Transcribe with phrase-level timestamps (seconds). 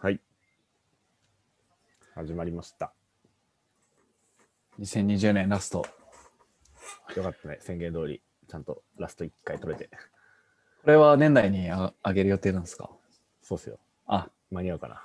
[0.00, 0.20] はい。
[2.14, 2.92] 始まりました。
[4.78, 5.84] 2020年ラスト。
[7.16, 7.58] よかったね。
[7.60, 9.90] 宣言通り、ちゃんとラスト1回取れて。
[10.84, 12.88] これは年内にあ上げる予定なんですか？
[13.42, 13.80] そうっすよ。
[14.06, 15.02] あ、間に合うかな。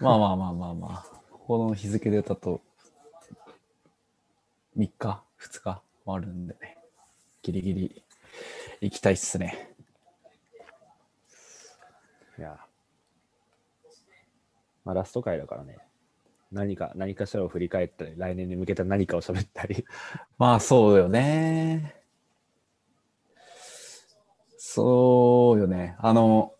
[0.00, 1.04] まあまあまあまあまあ。
[1.32, 2.60] この日付でだと、
[4.76, 5.82] 3日、2日？
[6.04, 6.78] もあるんでね。
[7.42, 8.02] ギリギリ
[8.82, 9.74] 行きたいっすね。
[12.38, 12.65] いや。
[14.86, 15.78] まあ、ラスト回だからね。
[16.52, 19.84] 何か、何かしらを振り返ったり、来年に向けた何かを喋ったり。
[20.38, 22.02] まあそうよね。
[24.56, 25.96] そうよね。
[25.98, 26.54] あの、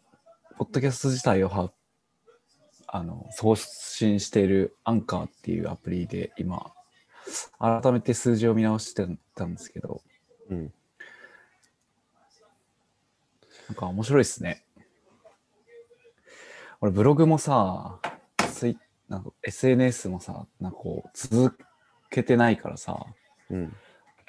[0.59, 1.73] ポッドキャスト自体をは
[2.89, 6.73] あの送信しているアンカーっていうアプリで今、
[7.61, 9.07] 改めて数字を見直して
[9.37, 10.03] たんですけど、
[10.51, 10.73] うん。
[13.69, 14.65] なんか面白いっすね。
[16.81, 18.01] 俺ブログもさ、
[18.57, 18.79] ツイ
[19.11, 21.59] なんか SNS もさ、なんかこう続
[22.11, 23.05] けてないからさ、
[23.51, 23.77] うん。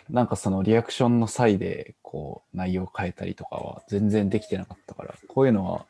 [0.09, 5.85] なんかそのリアクションの際でこう内容を変えたりとかは全然できてなかったから、こういうのは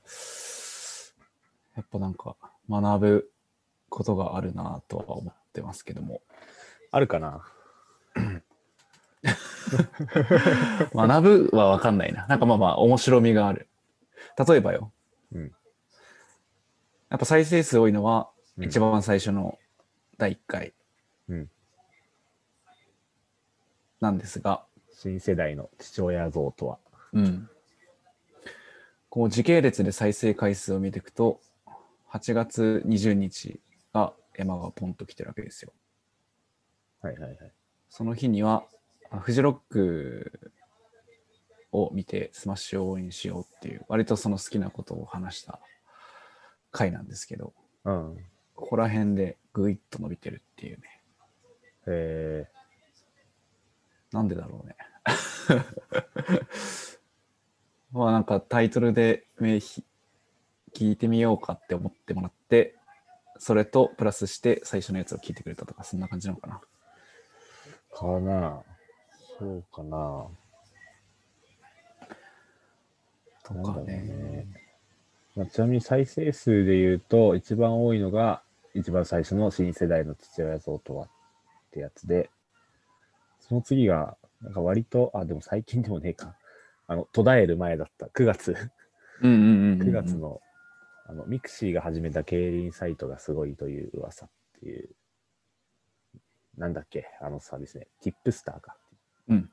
[1.76, 2.36] やっぱなんか
[2.70, 3.32] 学ぶ
[3.90, 6.22] ことがあるなとは思ってますけども。
[6.92, 7.44] あるかな？
[10.94, 12.28] 学ぶはわかんないな。
[12.28, 13.68] なんかまあまあ面白みがある。
[14.48, 14.92] 例えばよ。
[15.34, 15.52] うん
[17.10, 19.58] やっぱ再生数多いのはうん一番最初の
[20.18, 20.74] 第1回
[21.30, 21.50] うん。
[24.00, 24.64] なんですが、
[24.94, 26.80] 新世代の父親像とは。
[27.14, 27.50] うん。
[29.10, 31.40] こう時系列で再生回数を見ていくと、
[32.12, 33.60] 8月20日
[33.94, 35.74] が山がポンと来てるわけですよ。
[37.02, 37.52] はいはいはい。
[37.90, 38.64] その日には、
[39.10, 40.52] あフジロック
[41.72, 45.60] を見てスマッシュを応援しようっていう、割とその好きなことを話した
[46.72, 47.54] 回なんですけど、
[47.86, 48.18] うん。
[48.56, 51.02] ここら辺でぐいっと伸びてるっていうね。
[51.88, 52.48] え
[54.12, 54.76] なんでだろうね。
[57.92, 59.84] まあなんかタイトルで名ひ
[60.74, 62.76] 聞いてみようかって思ってもらって、
[63.40, 66.62] それとプラスして最初のやつを聞いてくれたとか、そんな感じなのかな。
[67.94, 68.64] ー、かな
[69.40, 70.28] そうかな
[73.44, 74.67] とかね。
[75.38, 75.44] ね。
[75.44, 78.42] まあ、ちなみに再生数で言うと、一番多いのが、
[78.74, 81.10] 一番最初の新世代の父親像とはっ
[81.72, 82.30] てやつで、
[83.40, 86.36] その次が、なんか割と、あ、でも最近でもねえか。
[86.88, 88.08] あの、途絶える前だった。
[88.08, 88.56] 9月、
[89.22, 90.42] うんうんうんうん、9月の、
[91.06, 94.90] あの、 mixi が始めた競輪サイトがすごいという噂っていう、
[96.58, 97.88] なんだっけ、あのサービスね。
[98.02, 98.78] TIPSTAR か。
[99.28, 99.50] うん。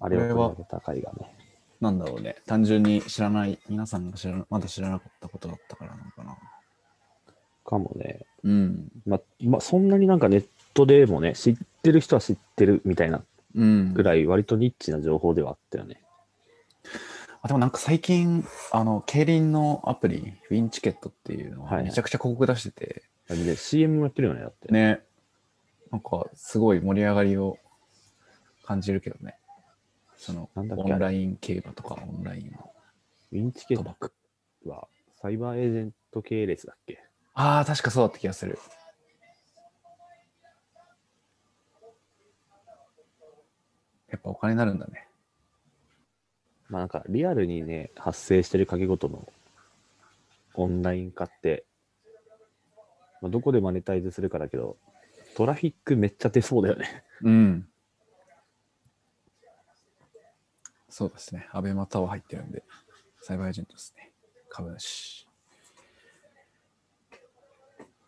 [0.00, 1.37] あれは取り上げた回がね。
[1.80, 2.36] なんだろうね。
[2.46, 6.36] 単純に知らない、皆さんが知らなまだ知らなかったことだったからなのかな。
[7.64, 8.20] かもね。
[8.42, 8.88] うん。
[9.06, 13.22] ままあ、そんなになんかネットでもね、知ってる人は知ってるみたいな
[13.54, 13.94] うん。
[13.94, 16.00] ぐらい、割とニッチな情報ではあったよね。
[17.42, 24.72] あでもなんか最近、あの、競輪のアプリ、ウィンチケットっていうのはいはいはめちゃくちゃ広告出してて、で、CM もやってるよね、だって。
[24.72, 25.00] ね、
[25.92, 27.58] なんかすごい盛り上がりを
[28.64, 29.36] 感じるけどね。
[30.18, 32.54] その、なんだっけオンライン競馬とかオンライン
[33.32, 33.82] ウィンチケッ。
[33.82, 33.94] ト
[34.68, 34.88] は、
[35.22, 37.02] サイバーエージェント系列だっけ？
[37.34, 38.58] ああ、確かそうだった気がする。
[44.10, 45.06] やっぱお金になるんだね。
[46.68, 49.26] まあなんか、リアルにね、発生してる掛け事の
[50.54, 51.64] オンライン化って、
[53.22, 54.76] まあ、どこでマネタイズするかだけど、
[55.36, 57.04] トラフィックめっちゃ出そうだよね。
[57.22, 57.68] うん。
[60.88, 61.48] そうですね。
[61.52, 62.62] アベマタワー入ってるんで、
[63.20, 64.10] サイバーエージェントですね。
[64.48, 65.26] 株主。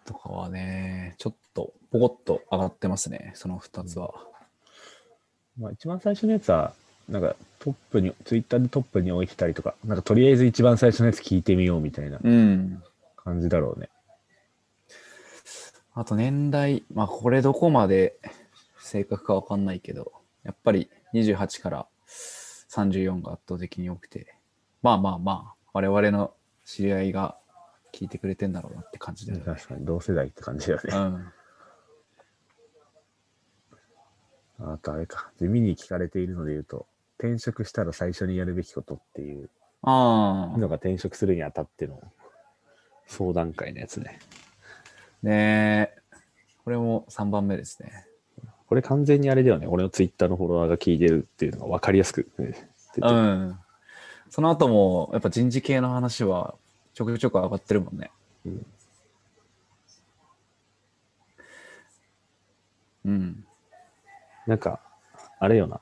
[0.06, 3.32] とかはね、ちょっとポコッと上がってますね。
[3.34, 4.12] その2つは。
[5.58, 6.72] まあ一番最初のやつは、
[7.08, 12.82] なんかトップに、ツイッターでトップに置いてたりとか、なんかとりあえず一番最初のやつ聞いてみようみたいなうん。
[13.16, 13.88] 感じだろうね。
[15.92, 18.16] あと年代、まあこれどこまで
[18.78, 20.12] 正確かわかんないけど、
[20.44, 21.86] やっぱり28から
[22.70, 24.34] 34が圧倒的に多くて、
[24.82, 26.32] まあまあまあ、我々の
[26.64, 27.36] 知り合いが
[27.92, 29.44] 聞いてくれてんだろうなって感じだよね。
[29.44, 31.32] 確かに同世代って感じだよね。
[34.58, 34.72] うん。
[34.72, 36.86] あとあれか、地味に聞かれているので言うと、
[37.18, 39.50] 転職したら最初にやるべきことっていう
[39.82, 40.58] ああ。
[40.58, 42.00] のが転職するにあたっての
[43.06, 44.20] 相談会のやつね。
[45.22, 46.00] ねえ。
[46.64, 48.06] これも3番目ですね。
[48.70, 49.66] これ完全にあれだよね。
[49.66, 52.52] 俺のツイッターのフォロワーが聞いてるっていうのが分かりやすく、ね、
[52.94, 53.58] 出てるうん。
[54.30, 56.54] その後も、やっぱ人事系の話は
[56.94, 58.12] ちょくちょく上がってるもんね。
[58.46, 58.66] うん。
[63.06, 63.44] うん。
[64.46, 64.78] なんか、
[65.40, 65.80] あれよな。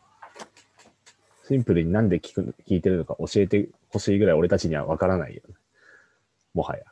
[1.46, 5.54] シンプルになんで聞く聞いてるのか教えてほしいぐらい俺たちにはわからないよね。
[6.54, 6.84] もはや。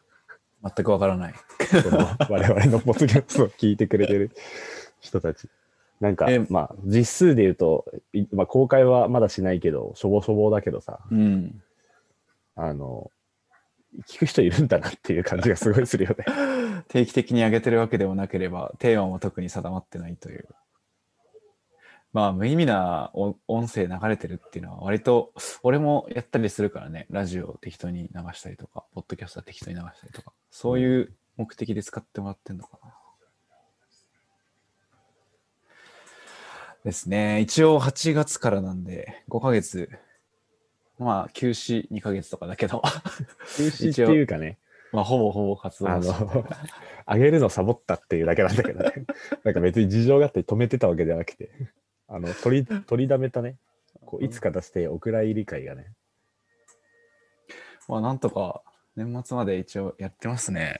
[0.62, 1.34] 全くわからない。
[1.82, 4.30] その我々のポッドキャストを聞いてくれてる
[5.00, 5.48] 人たち。
[6.00, 11.62] なんかえ、まあ、実数で言うと、いまあ、公開はまだしないけど、しょぼしょぼだけどさ、うん。
[12.54, 13.10] あの、
[14.08, 16.24] 聞く人いるんだなっていう感じがすごいするよね。
[16.88, 20.46] 定期的に上げてるわけでもなければ、テーマも特に定まってないという。
[22.12, 25.32] まあ、無意味な音音声流れてるっていうのは、割と、
[25.62, 32.94] 俺もやったりするからね、ラジオを適当に流したりとか、ポッドキャストは適当に流したりとか、そういう目的で使ってもらってんのかな。
[36.86, 37.40] ですね。
[37.40, 39.90] 一応8月からなんで、5ヶ月、
[41.00, 42.80] まあ、休止2ヶ月とかだけど、
[43.56, 44.56] 休止 っていうかね、
[44.92, 46.46] まあ、ほぼほぼ活動あの、
[47.08, 49.04] 上げるのサボったっていうだけなんだけどね。
[49.42, 51.50] なんか別に事情があって止めてたわけじゃなくて、
[52.06, 53.56] あの、取り、取りだめたね、
[54.04, 55.92] こういつか出してお蔵入り会がね、
[57.88, 58.62] まあ、なんとか
[58.94, 60.78] 年末まで一応やってますね。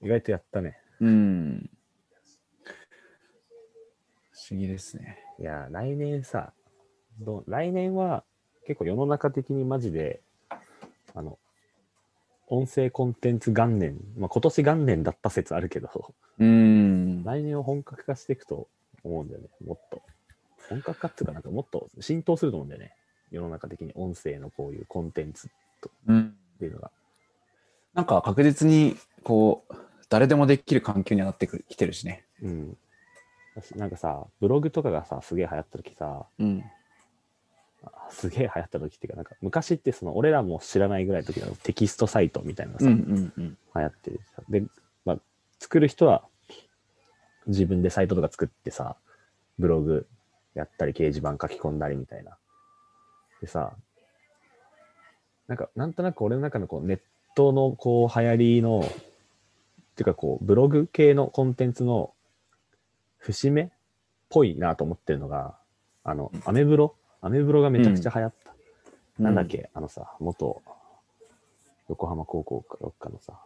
[0.00, 0.78] 意外とやったね。
[1.00, 1.68] うん。
[4.46, 5.18] 不思議ですね。
[5.40, 6.52] いや、来年さ、
[7.18, 8.22] どう来年は
[8.64, 10.20] 結構世の中的にマジで、
[11.16, 11.40] あの、
[12.46, 17.24] 音声コンテンツ元年、まあ、今年元年だった説あるけど、うん。
[17.24, 18.68] 来年は本格化していくと
[19.02, 20.00] 思うんだよね、もっと。
[20.68, 22.94] 本格化っていうか、なんかもっと浸透すると思うんだよね。
[23.32, 25.48] 世の中的に音声のこういうコンテンツ
[26.06, 26.36] うん。
[26.54, 26.92] っていうのが。
[27.94, 29.74] なんか確実に、こう、
[30.08, 32.24] 誰でもできる環境にはなってくるきてるしね。
[32.40, 32.78] うん。
[33.56, 36.64] 私なんかさ、ブログとかがさ、すげえ流行った時さ、うん。
[37.84, 43.58] あすげえ流行った時っていうか、なんか昔ってその俺らも知らないぐらいの時のテキストサイトみたいなさ、うんうんうん。
[43.74, 44.42] 流行ってるさ。
[44.48, 44.62] で、
[45.04, 45.18] まあ、
[45.58, 46.24] 作る人は
[47.46, 48.96] 自分でサイトとか作ってさ、
[49.58, 50.06] ブログ
[50.54, 52.36] やったり掲示板書き込んだりみたいな。
[53.40, 53.72] でさ、
[55.48, 57.00] なんか、なんとなく俺の中のこうネッ
[57.36, 58.82] トのこう流行りの、っ
[59.96, 62.12] ていうかこう、ブログ系のコンテンツの
[63.26, 63.68] 節目っ
[64.28, 65.56] ぽいなと思ってるのが、
[66.04, 66.94] あの、アメブロ？
[67.20, 68.54] アメブロがめちゃくちゃ流行った。
[69.22, 70.62] なんだっけ、あのさ、元
[71.88, 73.40] 横浜高校かどっかのさ、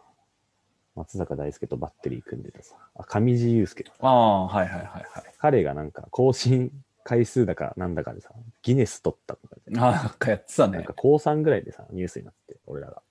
[0.95, 3.85] 松坂大輔とバッテリー組んでたさ、あ上地雄介。
[3.99, 5.05] ああ、はいはいはいはい。
[5.39, 6.71] 彼がなんか更新
[7.03, 8.29] 回数だかなんだかでさ、
[8.61, 10.93] ギネス取ったとかで、ああ、なんかやってたねなんか。
[10.95, 13.01] 高3ぐらいでさ、ニュースになって、俺らが。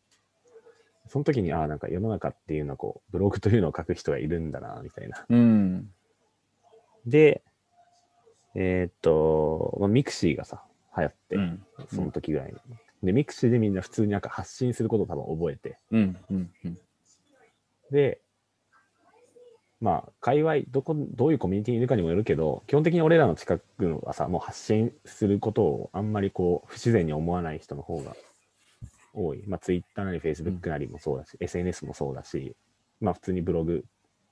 [1.09, 5.25] その時に、ああ、なんか世の中っていうのはこう、ブログというのを書く人がいるんだな、みたいな。
[5.29, 5.91] うん。
[7.07, 7.43] で、
[8.55, 10.63] えーっと、まあ、 mixi がさ、
[10.97, 11.67] 流行って、うん。
[11.89, 12.59] その時ぐらいに。
[13.03, 16.17] で、 mixi でみんな普通になんか発信することを多分覚えて、うん。
[16.31, 16.51] うん。
[16.65, 16.79] うん。
[17.91, 18.21] で、
[19.81, 28.15] まあ、界隈、どこ、どういうコミュニティにいるかにもよるけど、基本的に俺らの近くのはさ、もう発信することをあんまりこう、不自然に思わない人の方が
[29.15, 29.43] 多い。
[29.47, 32.55] まあ、Twitter なり Facebook なりもそうだし、SNS もそうだし、
[33.01, 33.85] まあ、普通にブログ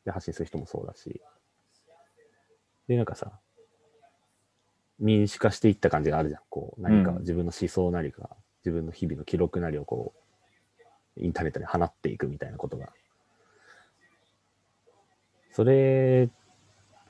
[0.04, 1.20] で発信する人もそうだし。
[2.88, 3.38] で、なんかさ、
[4.98, 6.40] 民主化していった感じがあるじゃん。
[6.50, 8.30] こう、何かうん自分の思想なりか、
[8.64, 10.12] 自分の日々の記録なりをこ
[11.16, 12.92] う、インターネットに放っていくみたいなことが
[15.58, 16.30] それ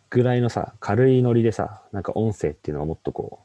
[0.08, 3.40] ぐらいのさ、軽いノリでさ、なんか音声っていうのはもっとこ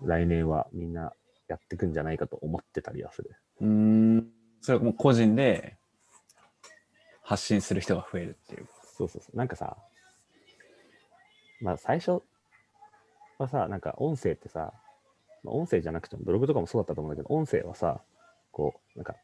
[0.00, 1.12] う、来年はみんな
[1.48, 3.34] やってくんじゃないかと思ってたりはする。
[3.62, 4.28] うん。
[4.60, 5.76] それはもう個人で
[7.20, 8.68] 発信する人が増えるっていう。
[8.96, 9.36] そうそうそう。
[9.36, 9.76] なんかさ、
[11.60, 12.22] まあ最初
[13.38, 14.72] はさ、なんか音声ってさ、
[15.44, 18.00] まあ、音声じゃなくてもブログとかもそうだったと思うんだけど、音声はさ、
[18.50, 19.14] こう、なんか、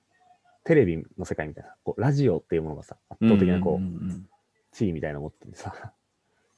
[0.65, 4.29] テレビの世界みたいな、こうラジオっていうものがさ、圧倒的なこう、んん
[4.73, 5.93] 地位みたいなの持っててさ、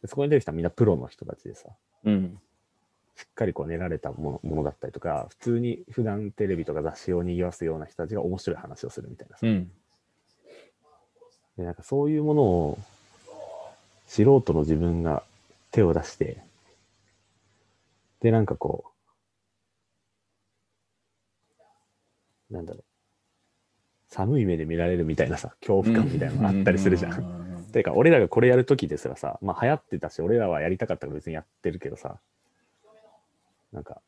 [0.00, 1.68] でそこに出てきたみんなプロの人たちでさ、
[2.04, 2.12] うん。
[2.12, 2.40] うん。
[3.14, 9.47] しっかりこう練られたものものだったりとか、普通に普段テレビとか雑誌を賑わすような人たちが面白い話をするみたいなさ。
[9.47, 9.71] うん。
[11.56, 12.78] でなんかそういうものを
[14.06, 15.23] 素人の自分が
[15.76, 16.42] 手を出して、
[18.23, 18.95] で、なんかこ
[22.50, 22.85] う、なんだろう、
[24.09, 27.21] 寒い目で見られるみたいなさ、恐怖感みたいなのがあったりするじゃん。
[27.21, 27.64] ん。
[27.73, 32.21] ていうか、俺らがこれやるときですらさ、まあ流行ってたし、俺らはやりたかったから別にやってるけどさ、
[33.71, 34.00] なんか、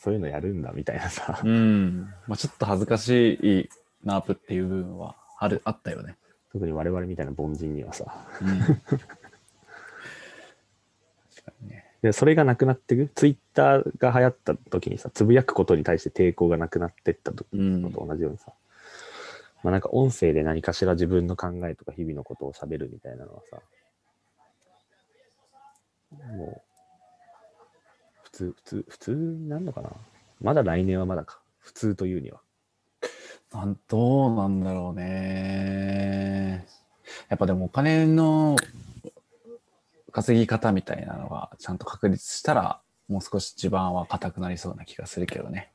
[0.00, 2.12] そういうのやるんだみたいなさ、うん。
[2.26, 3.68] まあちょっと恥ずかしい
[4.02, 6.16] ナープっていう部分はある、あったよね。
[6.50, 8.60] 特に我々みたいな凡人にはさ、うん。
[12.04, 13.10] で、それがなくなっていく。
[13.14, 18.52] ツイッターが流行った時にさ、つぶやくことに対して抵抗がなくなっていった時うんのと同じようにさ、
[19.62, 23.56] まあなんか音声で何かしら自分の考えとか日々のことを喋るみたいなのはさ、
[26.36, 26.62] もう、
[28.24, 29.90] 普通、普通、普通になるのかな？
[30.42, 31.40] まだ来年はまだか。
[31.58, 32.42] 普通というには。
[33.50, 36.66] なんどうなんだろうね。
[37.30, 38.56] やっぱでもお金の
[40.14, 45.72] 稼ぎ方みたいなのがちゃんと確立したら、もう少し地盤は硬くなりそうな気がするけどね。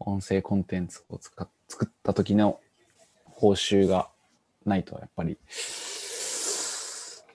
[0.00, 1.46] 音声コンテンツを作
[1.84, 2.60] った時の
[3.26, 4.08] 報酬が
[4.64, 5.36] ないと、やっぱり、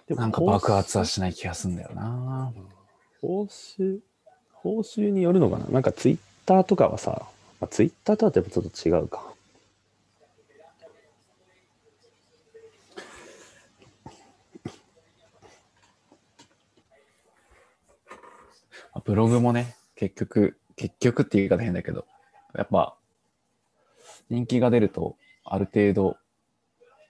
[0.10, 2.52] なんか爆発はしない気がするんだよな。
[3.22, 4.00] 報酬、
[4.52, 5.66] 報酬によるのかな？
[5.68, 7.28] なんかツイッターとかはさ、
[7.62, 9.29] まあ、ツイッターとはやっぱちょっと違うか。
[19.06, 22.06] ブログもね、結局、結局っていう言い方変だけど、
[22.56, 22.96] やっぱ、
[24.30, 26.18] 人気が出ると、ある程度、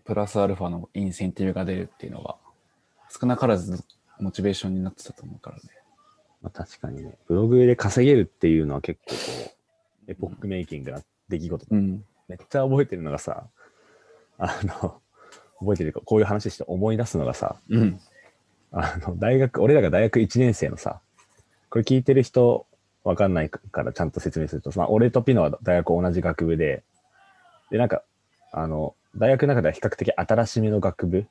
[0.06, 2.36] プラスアルファのインセンティブが出るっていうのが、
[3.10, 3.84] 少なからず
[4.20, 5.64] モチベーションになってたと思うからね。
[6.42, 9.56] まあ、確かにね、ブログで稼げるっていうのは結構こ
[10.08, 12.04] う、エポックメイキングな出来事だ、うん。
[12.28, 13.48] めっちゃ覚えてるのがさ、
[14.38, 15.02] あの、
[15.60, 18.00] 覚えてるか、こういう話して思い出すのがさ、うん。
[18.72, 21.02] あの、大学、俺らが大学1年生のさ、
[21.70, 22.66] これ聞いてる人
[23.04, 26.84] わかんないからちゃんと説明すると、まあ、俺とピノは大学同じ学部で、
[27.72, 28.04] で、なんか、
[28.52, 31.26] あの、大学の中では比較的新しめの学部、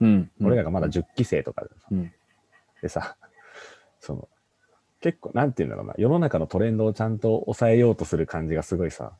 [0.00, 0.30] うん。
[0.42, 2.12] 俺らがまだ10期生とかでさ、うん。
[2.82, 3.16] でさ、
[4.00, 4.28] その、
[5.00, 9.12] 結構、なんていうんだろうな、世の中のトレンドをちゃんと抑えようとする感じがすごいさ、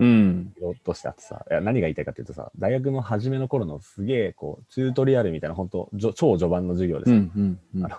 [0.00, 0.52] うん。
[0.56, 7.32] 色としてあってさ、いや何が言いたいかっていうとさ、大学の初めの頃のすげえ、こう、チュートリアルみたいな、本当超序盤の授業でさ、うん。
[7.34, 7.60] うん。
[7.76, 7.96] うんあの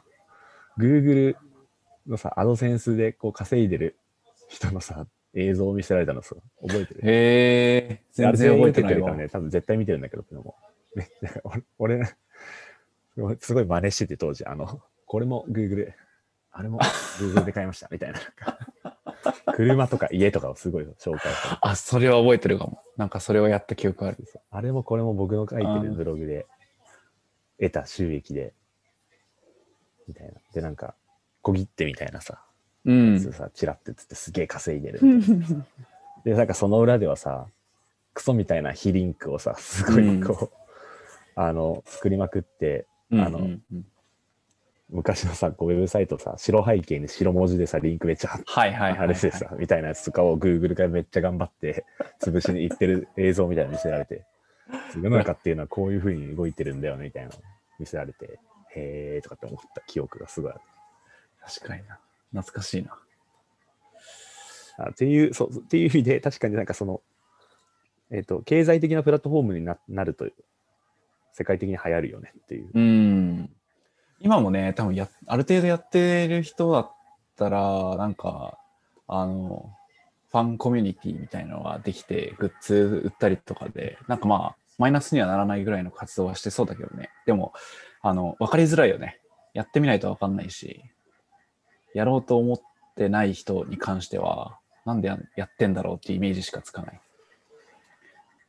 [0.77, 1.35] Google
[2.09, 3.97] のさ、アドセンスでこう稼いでる
[4.49, 7.01] 人のさ、映像を見せられたのさ、覚えてる？
[7.05, 9.15] へえ、全然覚えてないから。
[9.15, 10.55] ね、多分絶対見てるんだけど、も。
[10.95, 11.09] ね、
[11.43, 12.15] 俺、俺
[13.17, 15.93] 俺すごい真似してて当時、あの、これも Google、
[16.51, 16.79] あれも
[17.19, 18.19] Google で買いました、みたいな。
[19.53, 22.81] 車とか家とかをすごい紹介されてあ、それは覚えてるかも。
[22.95, 24.17] なんかそれをやった記憶ある。
[24.49, 26.47] あれもこれも僕の書いてるブログで
[27.59, 28.53] 得た収益で、
[30.07, 30.33] みたいな。
[30.53, 30.95] で、なんか、
[31.41, 32.41] 小切手みたいなさ、
[32.85, 33.19] うん。
[33.19, 34.99] さ、チラってつってすげえ稼いでる。
[36.25, 37.47] で、なんかその裏ではさ、
[38.13, 40.57] クソみたいな非リンクをさ、すごいこう、
[41.35, 43.85] あの、作りまくって、うんあのうんうん
[44.91, 48.99] 昔のさ、こうウェブサイトさ、白背景に白文字でさ、リンクめっちゃ貼って、はいはいはい、はい。
[49.01, 51.85] あれでさ、みたいなやつとかを Google がめっちゃ頑張って
[52.19, 54.23] 潰しに行ってる映像みたいなの見せられて、
[54.95, 57.35] 世の中っていうのはこういう風に動いてるんだよね、みたいなの
[57.79, 58.39] 見せられて、
[58.75, 60.61] へーとかって思った記憶がすごいある。
[61.41, 61.99] 確かにな。
[62.31, 62.97] 懐かしいな。
[64.77, 67.01] あっていう、そう、っていう意味で、確かになんかその、
[68.11, 70.27] えっ、と、経済的なプラットフォームにななると、
[71.33, 72.69] 世界的に流行るよねっていう。
[72.73, 73.49] うん。
[74.19, 76.91] 今もね、多分や、ある程度やってる人だっ
[77.37, 78.57] たら、なんか、
[79.07, 79.71] あの、
[80.31, 87.09] ファンコミュニティみたいなのができて、グッズ売ったりとかで、なんかまあ、マイナスにはならないぐらいの活動はしてそうだけどね。
[87.25, 87.53] でも、
[88.01, 89.19] あの、わかりづらいよね。
[89.53, 90.83] やってみないとわかんないし、
[91.93, 92.61] やろうと思っ
[92.95, 97.01] てない人に関しては、なんでややってんだろうっていうイメージしかつかない。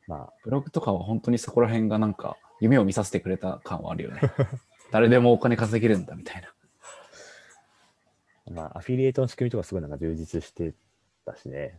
[0.07, 4.21] まブログとかは本当にそこら辺がなんか夢を見させてくれた感はあるよね。
[4.91, 6.49] 誰でもお金稼げるんだみたいな。
[8.49, 10.75] あ、まあ、アフィリエイトの仕組みとかすごいなんか充実して
[11.25, 11.79] たしね。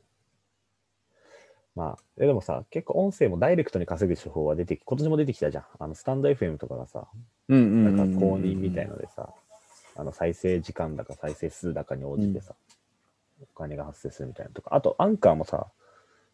[1.76, 5.66] まあ、えでもさ、結構音声もダイレクトに稼ぐ手法は出てき、今年も出てきたじゃん。
[5.80, 7.08] あの、スタンド FM とかがさ、
[7.48, 9.34] うんうんうんなんか公認みたいのでさ、
[9.96, 12.56] あの、再生時間だか再生数だかに応じてさ、
[13.42, 15.68] お金が発生するみたいなとか、あと、アンカーもさ、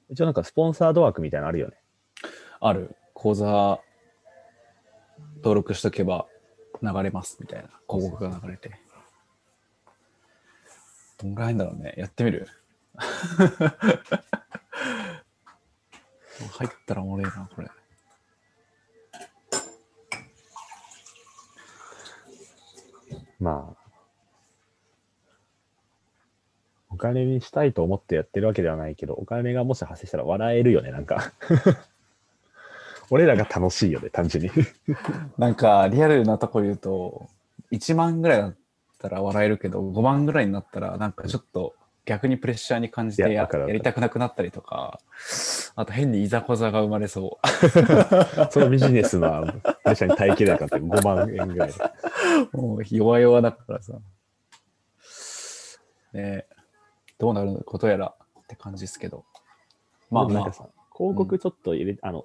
[0.10, 1.78] 一応なんかスポンサード枠みたいなのあるよね。
[2.60, 2.96] ある。
[3.14, 3.80] 口座
[5.38, 6.28] 登録しとけば
[6.82, 8.72] 流れますみたいな広告が流れて。
[11.18, 11.96] どんぐらいだろうね。
[11.98, 12.48] やってみる？
[16.52, 17.70] 入ったらおもろいな、これ。
[23.48, 23.78] まあ、
[26.90, 31.32] お金にしたいと思ってやってるわけではないけど、お金がもし発生したら笑えるよね、なんか。
[33.10, 34.52] 俺らが楽しいよね、単純に。
[35.40, 37.30] なんか、リアルなとこ言うと、
[37.72, 38.56] 1万ぐらいだっ
[39.00, 41.74] たら笑えるけど、5万ぐらいになったら、なんかちょっと
[42.08, 45.02] 逆にプレッシャーに感じてやりたくなくなったりとか、
[45.76, 47.38] あと変にいざこざが生まれそ
[48.50, 50.78] そのビジネスのプレッシャーに耐えきれなかった。
[50.78, 51.72] 5万円ぐらい。
[52.54, 54.00] もう弱々だからさ。
[56.14, 56.46] ね
[57.20, 59.26] どうなることやらって感じですけど。
[60.10, 62.24] まあまあなんか、さ、広告ちょっと入れ、あの、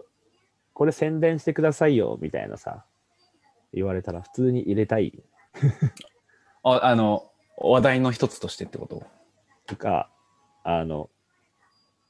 [0.74, 2.84] これ宣伝してくださいよ、みたいなさ、
[3.74, 5.24] 言われたら普通に入れたい。
[6.62, 9.02] ああの、話題の一つとしてってこと？
[9.66, 10.10] とか、
[10.64, 11.10] あの、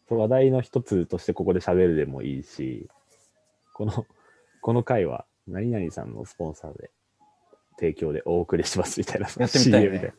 [0.09, 2.89] 話題の一つとしてここで喋るでもいいし、
[3.73, 4.07] この、
[4.61, 6.91] この回は何々さんのスポンサーで
[7.79, 10.15] 提供でお送りしますみたいな、やってみたいね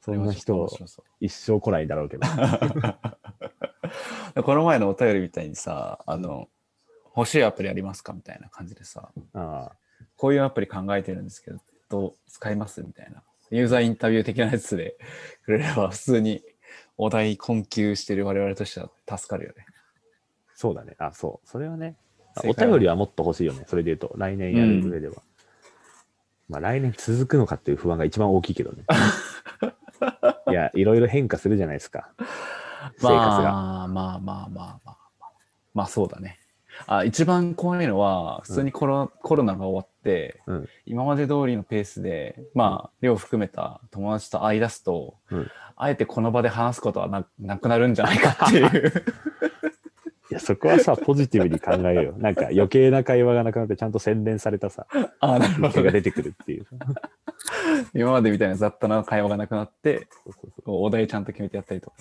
[0.00, 0.68] そんな人
[1.20, 2.26] 一生来ないだろうけど。
[4.42, 6.48] この前のお便りみたいにさ、あの、
[7.16, 9.72] 欲しいアプリありますかみたいな感じでさ、あ
[10.16, 13.22] こういうアプリ考えてるんですけど、どう使いますみたいな。
[13.50, 14.96] ユーザーインタビュー的なやつで
[15.44, 16.42] くれれば、普通に
[16.96, 19.66] お題困窮してる我々としては助かるよね。
[19.68, 19.72] あ、
[20.54, 20.94] そうだね。
[20.98, 21.48] あ、そう。
[21.48, 21.96] それはね、
[22.36, 23.64] あお便りはもっと欲しいよね。
[23.66, 25.22] それで言うと、来年やる上では。
[26.48, 28.84] まあ来年続くのかっていう不安が一番大きいけどね。
[30.50, 32.12] いや、いろいろ変化するじゃないですか。
[32.98, 33.52] 生活が。
[33.52, 34.98] まあまあまあまあまあまあ。
[35.74, 36.39] まあそうだね。
[36.86, 40.68] あ一番怖いのは、普通にコロ,、コロナが終わって、うん。
[40.86, 45.50] 今まで通りのペースで、まあ、量含めた友達と会い出すと、うん
[45.82, 48.92] あえてこの場で話すことはななくなるんじゃないかっていう。
[50.30, 52.14] いや、そこはさ、ポジティブに考えようよ。
[52.18, 54.86] なんか余計な会話がなくなって、ちゃんと洗練されたさ、
[55.20, 55.68] あなるほど、ね。
[55.68, 56.66] 店が出てくるっていう。
[57.94, 60.06] 今までみたいな雑多な会話がなくなって、
[60.66, 61.96] お題ちゃんと決めてやったりとか。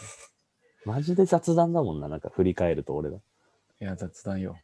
[0.86, 3.16] マジで雑談だもんな、なんか振り返ると俺ら。
[3.16, 3.20] い
[3.80, 4.58] や、雑談よ。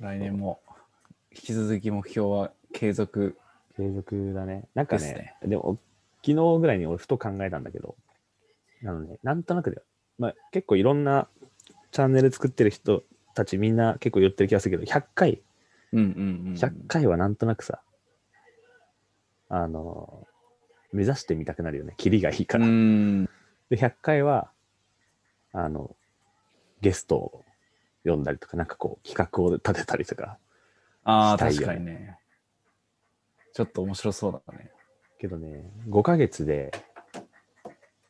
[0.00, 0.60] 来年も、
[1.32, 3.36] 引き続き目標は継続。
[3.76, 4.68] 継続だね。
[4.74, 5.78] なんかね、ですでも、
[6.24, 7.96] 昨日ぐらいに俺ふと考えたんだけど、
[8.84, 9.82] あのね、なんとなくで、
[10.18, 11.28] まあ結構いろんな
[11.90, 15.42] チャンネル作ってる人たちみんな結構言ってる気がするけど、100回、
[15.92, 16.54] うんうんうん。
[16.54, 17.80] 100回はなんとなくさ、
[19.48, 20.26] あの、
[20.92, 21.94] 目指してみたくなるよね。
[21.96, 22.66] キリがいいかうら。
[22.66, 23.24] ん。
[23.70, 24.50] で、100回は、
[25.52, 25.96] あの、
[26.80, 27.44] ゲストを
[28.10, 30.38] 呼んだりとか、なんかこう、企画を立てたりとか。
[31.04, 32.18] ああ、確かにね。
[33.52, 34.70] ちょっと面白そうだね。
[35.18, 36.72] けどね、5ヶ月で、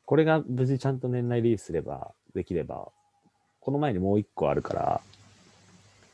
[0.04, 2.88] これが無事ちゃんと年内リリースすれば、できれば、
[3.60, 5.00] この前にもう1個あるから、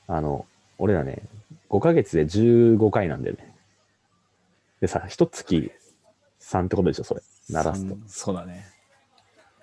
[0.07, 0.47] あの、
[0.79, 1.23] 俺らね、
[1.71, 3.55] 5ヶ月で15回なんだよね。
[4.81, 5.73] でさ、一月
[6.41, 7.23] 3ってことでしょ、それ。
[7.51, 7.95] 鳴らすと。
[7.95, 8.67] 三そうだね。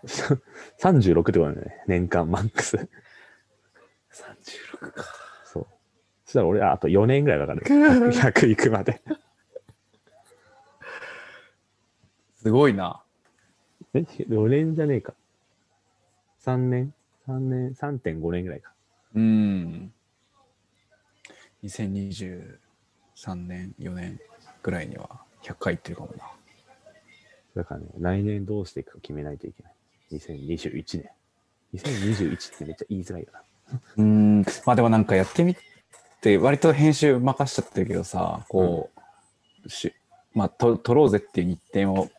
[0.81, 2.89] 36ってことだよね、年間マックス。
[4.13, 5.06] 36か。
[5.45, 5.67] そう。
[6.26, 7.62] そしたら俺、あと4年ぐらいかかる。
[7.65, 9.02] 100 100行くまで。
[12.36, 13.04] すごいな。
[13.93, 15.13] え、4年じゃねえか。
[16.43, 16.93] 3年
[17.28, 18.74] ?3 年、3.5年ぐらいか。
[19.13, 19.93] うん。
[21.63, 22.58] 2023
[23.36, 24.19] 年、4年
[24.63, 26.32] ぐらいには100回いってるかもな。
[27.56, 29.74] だからね、来年どうしていくか決めないといけない。
[30.13, 31.10] 2021年。
[31.76, 33.43] 2021ってめっちゃ言いづらいよな。
[33.97, 34.41] うん。
[34.65, 35.55] まあでもなんかやってみ
[36.21, 38.89] て、割と編集任しちゃってるけどさ、こ
[39.65, 39.93] う、し
[40.34, 42.10] まあと撮ろうぜっていう日程を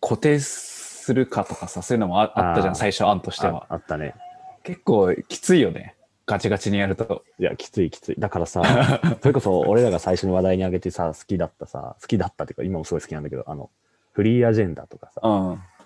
[0.00, 3.66] 固定するかとかさ、そういうのもああったじゃん、最初案としてあは。
[3.68, 4.14] あったね。
[4.62, 5.94] 結構きついよね。
[6.26, 7.24] ガチガチにやると。
[7.38, 8.16] いや、きついきつい。
[8.18, 8.62] だからさ、
[9.22, 13.70] それこそ俺らが最初に話題に上げてさ、好きだったさ、好きだったっていうか、今もすごい好きなんだけど、あの、
[14.12, 15.22] フリーアジェンダとかさ、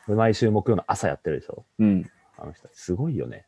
[0.09, 0.17] うん。
[0.17, 1.65] 毎週木曜の朝やってるでしょ？
[1.79, 2.11] うん。
[2.37, 3.47] あの人すごいよね。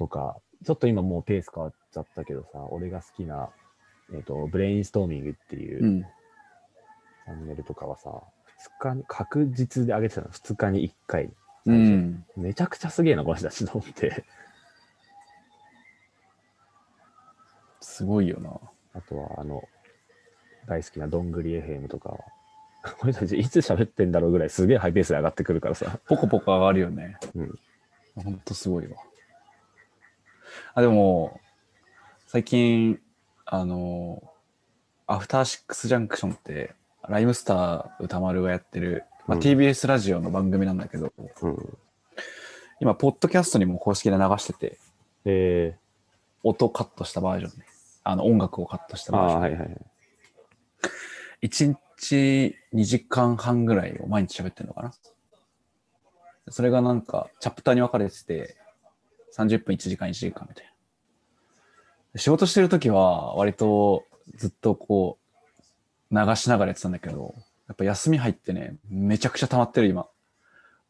[0.00, 3.50] とか、ちょっと今もうペース変わっちゃったけどさ、俺が好きな、
[4.14, 6.02] えっ、と、ブレインストーミングっていうう、ん。
[6.02, 8.10] チャンネルとかはさ、
[8.80, 11.30] 2日に、確実で上げてたの、2日に1回。
[11.66, 12.24] うん。
[12.34, 14.24] めちゃくちゃすげえな、この人たちと思って。
[17.82, 18.58] すごいよな。
[18.94, 19.62] あとは、あの、
[20.66, 22.18] 大好きなどんぐり FM とかは、
[22.98, 26.00] この人たちいつ喋ってんだろうぐらいすげえハイペースで上がってくるからさ。
[26.08, 27.18] ポコポコ上がるよね。
[27.34, 27.58] うん。
[28.16, 28.96] ほんとすごいわ。
[30.74, 31.40] あ、でも、
[32.26, 33.00] 最近、
[33.44, 34.22] あの、
[35.06, 36.74] アフターシックスジャンクションって、
[37.08, 41.78] ライムスター歌丸がやってる、まあ、うん TBS ラジオの番組なんだけど、うん。
[42.80, 44.78] 今、ポッドキャストにも公式で流してて、
[45.24, 45.76] え
[46.42, 47.66] 音カットしたバージョンね。
[48.04, 49.40] あの、音楽をカットしたバージョン。
[49.42, 49.76] はいはいはい。
[51.42, 54.92] 1日2時間半ぐらいを毎日喋ってるのかな。
[56.48, 58.56] それがなんか、チャプターに分かれてて、
[59.36, 60.64] 30分1時間1時間みたい
[62.14, 62.18] な。
[62.18, 64.04] 仕事してるときは、割と
[64.36, 65.18] ずっとこ
[66.10, 67.34] う、流しながらやってたんだけど、
[67.68, 70.06] やっぱ休み入ってね、めちゃくちゃ溜まってる今。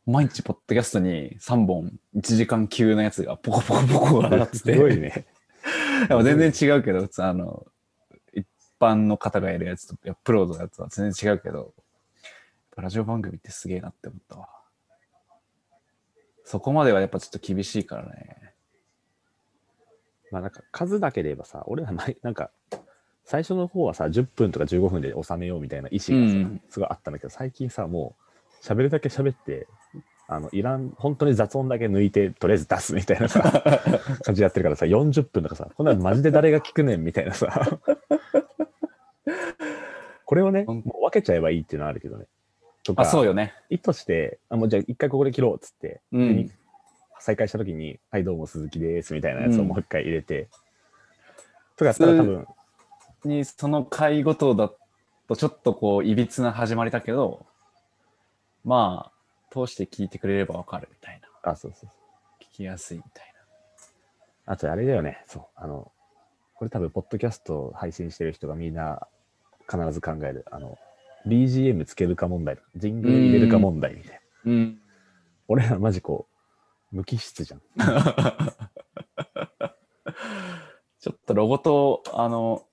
[0.07, 4.74] 毎日ポッドキャストに3本1時間級のやつがポコポコポコ上がってて。
[4.74, 5.26] すごいね。
[6.09, 7.66] 全然違うけど、普通あの、
[8.35, 8.42] い
[8.81, 11.74] 般の方がやるやつと、プロのやつは全然違うけど、
[12.76, 14.48] ラジオ番組ってすげえなって思ったわ。
[16.44, 18.55] そこまではやっぱちょっと厳しいからね。
[20.31, 22.50] まあなんか数だけで言えばさ、俺ら前、なんか、
[23.24, 28.16] 最初の方はさ、10分とか15分で収めようみたいな意思がさ、うんすごいあったんだけど、最近さ、も
[28.62, 29.66] う、喋るだけ喋って、
[30.29, 33.42] あの、いらん、本当に雑音だけ抜いて、とりあえず出すみたいなさ、
[34.22, 37.79] 感じでやってるからさ、40分とかさ、こんなのマジで誰が聞くねんみたいなさ、
[40.24, 42.26] これをね、分けちゃえばいいっていうのはあるけどね。
[42.82, 43.54] とかあ、そうよね。
[43.68, 46.52] 意図して、あ、もうじゃあ一回ここで切ろうっつって、うんで
[47.22, 50.48] 再開した時に、はい、どうも鈴木ですみたいなやつをもう一回入れて、
[51.76, 52.46] とかやったら多分、
[53.24, 54.72] に、その回ごとだ
[55.28, 57.44] とちょっとこう、いびつな始まりだけど、
[58.64, 61.52] まあ、通して聞いてくれればわかるみたいな。
[61.52, 61.90] あ、そうそう。
[62.40, 63.30] 聞きやすいみたい
[64.50, 65.92] あとあれだよね、そう、あの、
[66.54, 69.06] これ多分、ポッドキャスト配信してる人がみんな
[69.70, 70.76] 必ず考える、あの、
[71.26, 74.52] BGM つけるか問題、ジングル入れるか問題みたいな。
[74.52, 74.52] な。
[74.52, 74.80] うん。
[75.48, 76.28] 俺らマジこ
[76.92, 77.61] う、無機質じゃん。
[81.00, 82.66] ちょっとロゴと、あの、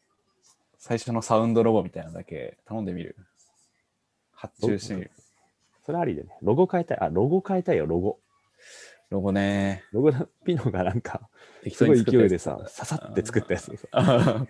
[0.78, 3.16] 最初のサウンドロゴみたいなのだけ頼んでみる？
[4.32, 5.12] 発注してみる？
[5.86, 6.98] それありでね、ロゴ変えたい。
[7.00, 8.20] あ、ロゴ変えたいよ、ロゴ。
[9.10, 9.84] ロゴね。
[9.92, 11.30] ロゴのピノがなんか、
[11.64, 13.88] 適すごい勢いでさ、ささって作ったやつ。
[13.92, 14.02] パ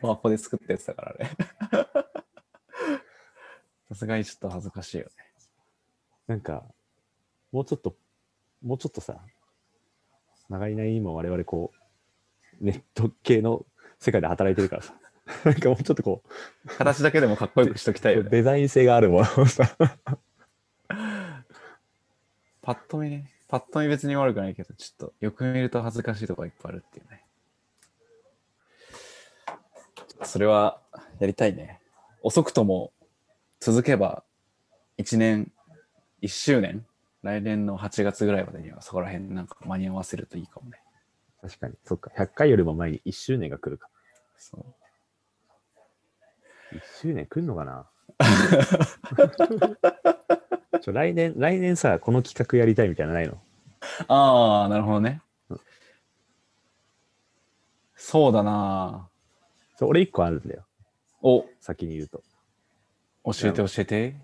[0.01, 1.31] ワポで作ったやつだからね。
[3.89, 5.11] さすがにちょっと恥ずかしいよね。
[6.27, 6.63] なんか、
[7.51, 7.95] もうちょっと、
[8.61, 9.19] もうちょっとさ、
[10.49, 13.65] 長いなも我々こう、ネット系の
[13.99, 14.93] 世界で働いてるからさ、
[15.45, 16.23] なんかもうちょっとこ
[16.77, 18.29] 形だけでもかっこよくしときたいよう、ね。
[18.29, 19.75] デザイン性があるものをさ、
[22.61, 23.31] パッと見ね。
[23.47, 27.23] パッと見別に悪くないけど、ちょっとよく見ると恥ずかしいとこがいっぱいあるっていうね。
[30.23, 30.81] それは
[31.19, 31.79] やりたいね。
[32.21, 32.91] 遅くとも
[33.59, 34.23] 続けば
[34.97, 35.51] 1年、
[36.21, 36.85] 1周年？
[37.23, 40.79] 来年の8月ぐらいまでにはそこら辺なんか間に合わせるといいかもね。
[41.41, 43.89] 確かに、そっか、100回よりも前に1周年が来るか。
[44.37, 44.65] そ
[46.71, 46.75] う。
[46.75, 47.87] 1周年来るのかな？
[50.81, 53.37] ちょ来年、来年さ、この企画やりたいみたいなのないの？
[54.07, 55.21] ああ、なるほどね。
[55.49, 55.59] うん。
[57.95, 59.09] そうだな
[59.75, 60.65] そう俺1個あるんだよ、
[61.21, 62.23] お、先に言うと。
[63.33, 64.15] 教えて教えて。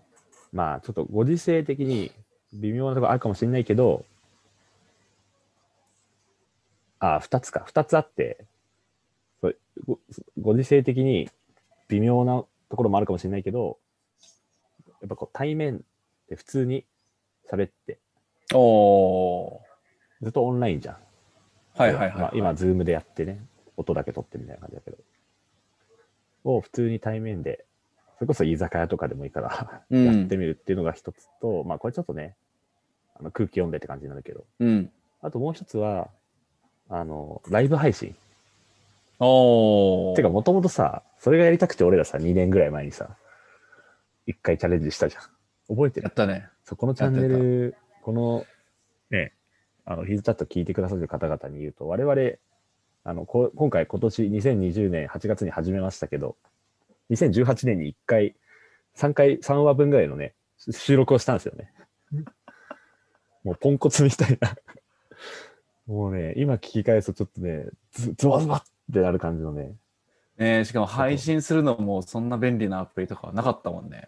[0.51, 2.11] まあ、ちょっとご時世的に
[2.53, 4.05] 微妙なところあるかもしれないけど、
[6.99, 7.63] あ、二つか。
[7.65, 8.45] 二つあって、
[9.85, 9.99] ご
[10.39, 11.29] ご時世的に
[11.89, 13.77] 微妙なところもあるかもしれないけど、
[15.01, 15.83] やっぱこう対面
[16.29, 16.85] で普通に
[17.51, 17.99] 喋って、
[18.53, 19.59] おー。
[20.21, 20.97] ずっとオンラインじゃん。
[21.75, 23.43] はいはいはい、まあ、今、ズームでやってね、
[23.75, 24.97] 音だけ撮ってみたいな感じだけど、
[26.45, 27.72] を普通に対面で、そ
[28.23, 32.35] れこそ居酒屋とかでもいいから、うんやってみるっていうのが一つと、まあこれちょっとね、
[33.15, 34.91] あの空気読んでって感じなんだけど、うん。
[35.21, 36.09] あともう一つは、
[36.89, 38.15] あの、ライブ配信。
[39.19, 40.15] おー。
[40.15, 43.15] てか、もともとさ、それがやりたくて俺らさ、2年ぐらい前にさ、
[44.25, 45.23] 一回チャレンジしたじゃん。
[45.75, 46.05] 覚えてる？
[46.05, 46.47] やったね。
[46.65, 48.45] そこのチャンネル、この、
[49.09, 49.33] ね、
[49.85, 52.37] あの、ヒーズチャット聞いてくださる方々に言うと、我々、
[53.05, 56.35] あの、こ今回今年2020年8月に始めましたけど、
[57.13, 58.35] 2018年に1回、
[58.95, 61.73] 3回、3話分ぐらいのね、収録をしたんですよね。
[63.43, 64.55] もうポンコツみたいな。
[65.85, 69.75] もうね、今聞き返すとちょっとね、ズズワズワってなる感じのね、
[70.37, 74.07] ねえしかも配信するのもそんな便利なアプリとかはなかったもんね。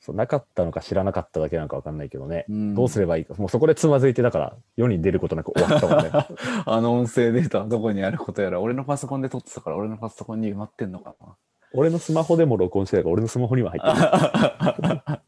[0.00, 6.10] そうなかったのか知らなかっただけなのかわかんないけどね、うんどうすればいいか、もうそこでつまずいて、だから世に出ることなく終わったもんね。
[6.66, 11.36] あの音声データどこにあることやら、俺のパソコンで撮ってたから俺のパソコンに埋まってんのかな。
[11.74, 15.02] 俺のスマホでも録音してたから、俺のスマホには入ってる。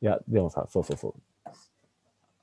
[0.00, 1.14] いや、でもさ、そうそうそう。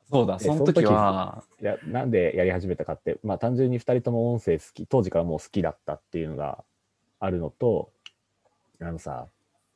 [0.10, 6.64] そうだ、えその時は、いや、なんでやり始めたかって、まあ単純に2人とも音声好き、当時からもう好きだったっていうのが
[7.20, 7.92] あるのと、
[8.82, 9.28] あのさ、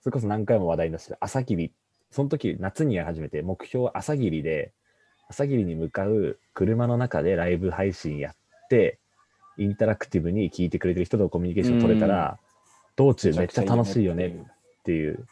[0.02, 1.74] それこそ何回も話題に出してる朝霧、
[2.12, 4.74] その時夏にやり始めて、目標は朝霧で、
[5.30, 8.36] 朝霧に向かう車の中でライブ配信やっ
[8.70, 8.99] て、
[9.60, 12.40] インタラクティブに聞いてくれてる人とコミュニケーション取れたら、
[12.96, 15.28] 道中めっちゃ楽しいよねっていう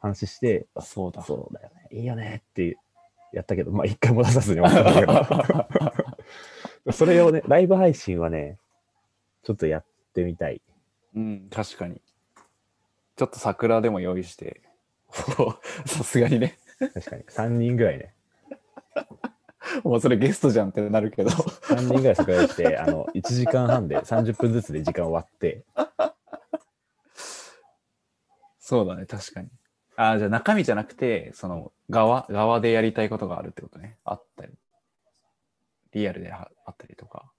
[0.00, 1.22] 話して、あそうだ。
[1.22, 1.98] そうだよね。
[1.98, 2.78] いいよねって
[3.34, 6.92] やったけど、まあ一回も出さずに終わったけど。
[6.92, 8.56] それをね、ライブ配信はね、
[9.42, 10.62] ちょっとやってみたい。
[11.14, 12.00] うん、確かに。
[13.16, 14.62] ちょっと桜でも用意して、
[15.84, 16.56] さすがにね。
[16.78, 17.24] 確かに。
[17.24, 18.14] 3人ぐらいね。
[19.84, 21.30] もうそれゲストじゃんってなるけど。
[21.30, 25.64] 3人ぐらいそこでして、あの、1時間半で30分ずつで時間終わって、
[28.68, 29.48] そうだね、確かに。
[29.96, 33.96] ああ、じゃあ中身じゃなくて、その側、側でやりたいことがあるってことね。
[34.04, 34.52] あったり。
[35.92, 37.32] リアルでああったりとか。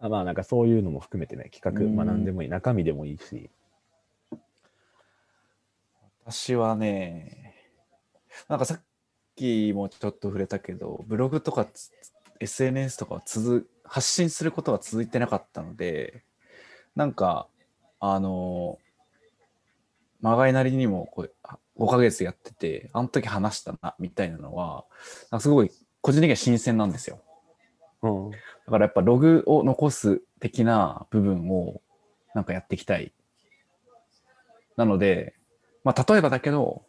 [0.00, 3.48] あまあなんかそういうのも含めてね、企うん画、学んでもいい、中身でもいいし。
[6.26, 7.54] 私はね、
[8.46, 8.82] なんかさっ
[9.36, 11.92] きもちょっと触れたけど、ブログとかつ
[12.40, 16.24] SNS とかは続発信することは続いてなかったので、
[16.96, 17.48] なんか、
[18.00, 18.78] あの、
[20.20, 24.84] まがいなりにもこうあ5ヶ月やってて、あの時話したな、みたいなのは、
[25.30, 25.70] なんかすごい
[26.00, 27.20] 個人的には新鮮なんですよ。
[28.02, 28.30] うん。
[28.30, 28.38] だ
[28.70, 31.80] からやっぱログを残す的な部分を
[32.34, 33.12] なんかやっていきたい。
[34.76, 35.34] なので、
[35.82, 36.84] まあ例えばだけど、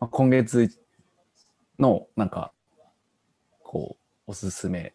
[0.00, 0.78] まあ、今月
[1.78, 2.52] のなんか、
[3.62, 4.94] こう、おすすめ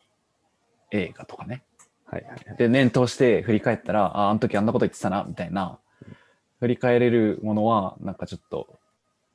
[0.91, 1.63] 映画とかね。
[2.05, 2.57] はいはいはい。
[2.57, 5.79] で、年通して振り返ったら、あ、あの時あんなこと言ってたな、みたいな、
[6.59, 8.79] 振り返れるものは、なんかちょっと、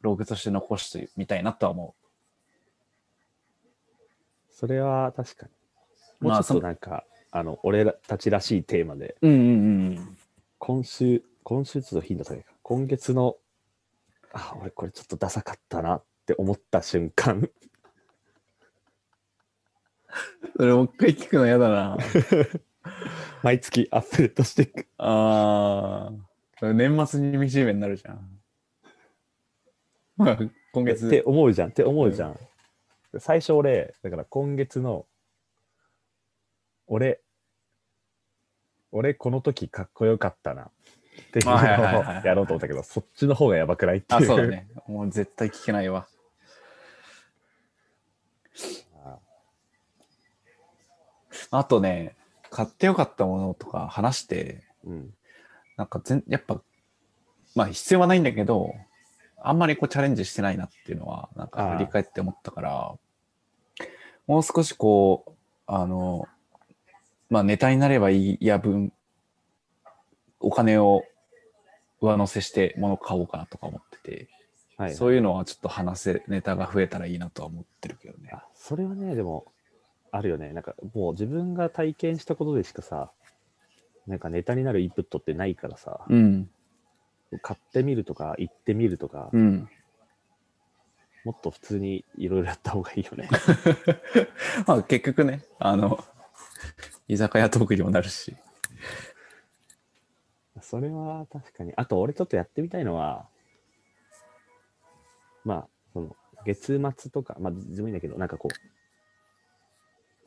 [0.00, 1.94] ログとして残してみたいなとは思
[4.50, 5.52] それは確かに。
[6.20, 9.28] もまあうちょっとなんか、あの、俺らたちらしいテーマで、う。
[9.28, 10.16] うんうんうん。
[10.59, 12.52] 今週、今週ちょっと頻度高いか。
[12.62, 13.37] 今月の、
[14.33, 17.48] あ、俺これちょっとダサかったなって思った瞬間。
[20.56, 21.98] それもう一回聞くの嫌だな。
[23.42, 24.87] 毎月アップデートしていく。
[24.98, 26.12] あ
[26.60, 28.40] あ、年末に惨めになるじゃん。
[30.16, 30.38] まあ、
[30.72, 31.10] 今っ月。
[31.10, 32.38] て思うじゃんって思うじゃん。
[33.18, 35.06] 最初俺、だから今月の、
[36.87, 37.20] 俺、
[38.92, 40.70] 俺この時かっこよかったなっ
[41.32, 44.22] ていうのをやろうと思ったけど、そっちの方がやばくないっていう。
[44.22, 44.68] あ、そうだね。
[44.87, 46.06] もう絶対聞けないわ。
[51.56, 52.16] あとね、
[52.50, 55.14] 買ってよかったものとか話して、うん。
[55.76, 56.60] なんか全、やっぱ、
[57.54, 58.74] まあ必要はないんだけど、
[59.40, 62.94] あんまりこうチャレンジしてないなっていうのは、なんか振り返って思ったから、
[64.26, 65.32] もう少しこう、
[65.66, 66.26] あの、
[67.30, 68.92] まあネタになればいいや分、
[70.40, 71.04] お金を
[72.00, 74.28] 上乗せして物買おうかなとか思ってて、
[74.76, 78.30] はい、そういうのはちょっと話せ、ネタが増えたらいいなとは思ってるけどね。
[78.32, 79.46] あそれはね、でも、
[80.14, 80.53] あるよね。
[80.53, 83.11] なんかもう自分が体験したことでしかさ、
[84.07, 86.48] なんかネタになるインプットってないからさ、うん。
[87.42, 89.68] 買ってみるとか、行ってみるとか、うん。
[91.24, 93.29] もっと普通にいろいろやった方がいいよね。
[94.68, 95.98] まあ結局ね、あの、
[97.09, 98.37] 居酒屋トークにもなるし。
[100.61, 101.72] それは確かに。
[101.74, 103.27] あと、俺ちょっとやってみたいのは、
[105.44, 108.83] まあ、その、月末とか、まあ、自分いいんだけど、なんかこう、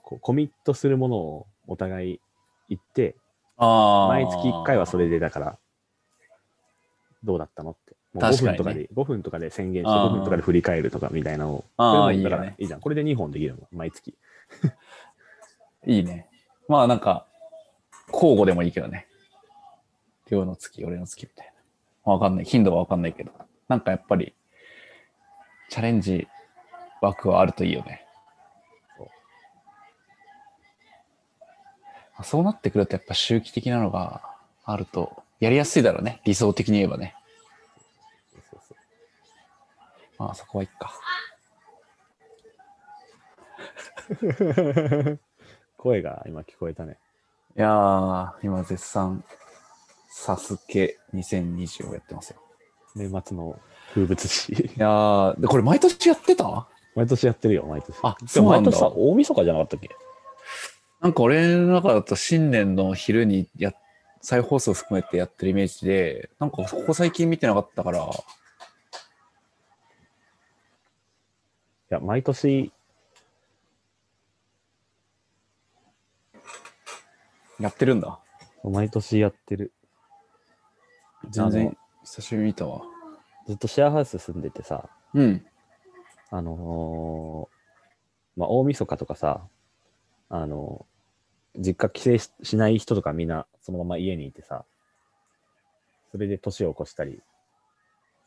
[0.08, 2.22] こうコミットするものをお互い
[2.70, 3.18] 言って、
[3.58, 5.60] あ毎月1回はそれで、だから、
[7.26, 7.98] どうだったのって。
[8.14, 11.66] もう5確かにね分とかで、5分とかで宣言して、あー5分とかで振り返るとかみたいなのを。
[11.76, 12.80] あーこれもだからいいよねいいじゃん。
[12.80, 14.16] これで2本できるもん、毎月。
[15.86, 16.30] いいね。
[16.70, 17.28] まあなんか、
[18.14, 19.08] 交互でもいいけどね。
[20.32, 21.54] 今日の月、俺の月みたい
[22.06, 22.14] な。
[22.14, 22.46] わかんない。
[22.46, 23.34] 頻度はわかんないけど。
[23.68, 24.34] なんかやっぱり、
[25.68, 26.30] チャレンジ
[27.02, 28.07] 枠はあるといいよね。
[32.24, 34.22] そうなってくるとやっぱ周期的なのが
[34.66, 36.22] あると、やりやすいだろうね。
[36.26, 37.16] 理想的に言えばね。
[40.18, 40.92] まあそこはいっか。
[45.78, 46.98] 声が今聞こえたね。
[47.58, 49.24] いやー、今絶賛、
[50.10, 52.38] サスケ2020をやってますよ。
[52.96, 53.60] 年末の
[53.94, 54.54] 風物詩。
[54.54, 56.68] いやー、でこれ毎年やってた？
[56.96, 57.96] 毎年やってるよ、毎年。
[58.02, 59.90] あでもそうなんだ毎年さ、大晦日じゃなかったっけ？
[61.00, 63.74] なんか俺の中だと新年の昼にや
[64.22, 68.02] 再放送含めてやってるイメージで、なんかここ最近見てなかったから、い
[71.90, 72.72] や、毎年、
[77.60, 78.20] やってるんだ。
[78.64, 79.72] 毎年やってる。
[81.24, 82.82] あ全然の久しぶりに見たわ。
[83.48, 85.46] ずっとシェアハウス住んでてさ、うん。
[86.30, 89.48] あのーまあ、大晦日とかさ、
[90.30, 90.98] あのー
[91.60, 94.64] 実家帰省ししない人とかみんなそのまま家にいてさ、
[96.12, 97.20] それで年を越したり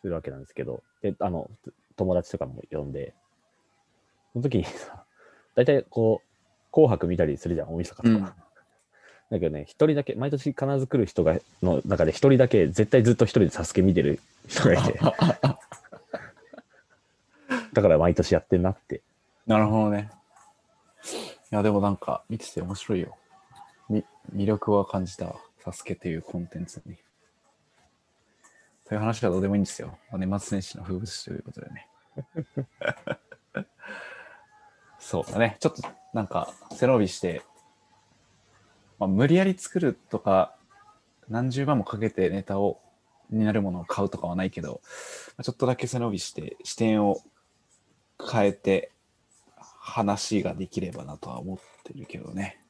[0.01, 1.51] するわけなんですけど、で、あの、
[1.97, 3.15] 友達とかも呼んで、
[4.33, 5.05] その時にさ、
[5.55, 8.09] 大体こう、紅白見たりするじゃん、大晦日とか。
[8.11, 8.23] うん。
[9.31, 14.99] だけどね、一人だけ、毎年必ず来る人がの中で一人だけ、絶対ずっと一人でサスケ見てる人がいて、
[17.73, 19.03] だから毎年やってんなって。
[19.47, 20.11] なるほどね。
[21.53, 23.17] いや、でもなんか見てて面白いよ。
[23.89, 25.37] み魅力は感じたわ。
[25.59, 26.97] サスケっていうコンテンツに。
[28.85, 29.99] そういう話はどうでもいいんですよ。
[30.11, 31.89] まあ年末年始の風物詩ということでね。
[34.99, 35.57] そうだね。
[35.61, 35.83] ちょっと
[36.13, 37.43] なんか背伸びして、
[38.99, 40.55] まあ、無理やり作るとか、
[41.29, 42.81] 何十万もかけてネタを、
[43.31, 44.81] になるものを買うとかはないけど、
[45.37, 47.21] まあちょっとだけ背伸びして、視点を
[48.31, 48.93] 変えて、
[49.83, 52.61] 話ができればなとは思ってるけどね。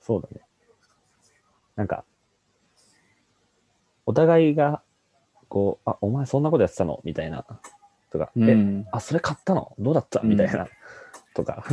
[0.00, 0.40] そうだね。
[1.74, 2.04] なんか、
[4.06, 4.80] お互いが、
[5.48, 7.00] こう、あ、お前そんなことやってたの？
[7.04, 7.44] みたいな、
[8.10, 8.86] とか、え、うん。
[8.92, 9.74] あ、それ買ったの？
[9.78, 10.20] どうだった？
[10.20, 10.68] みたいな、
[11.34, 11.64] とか、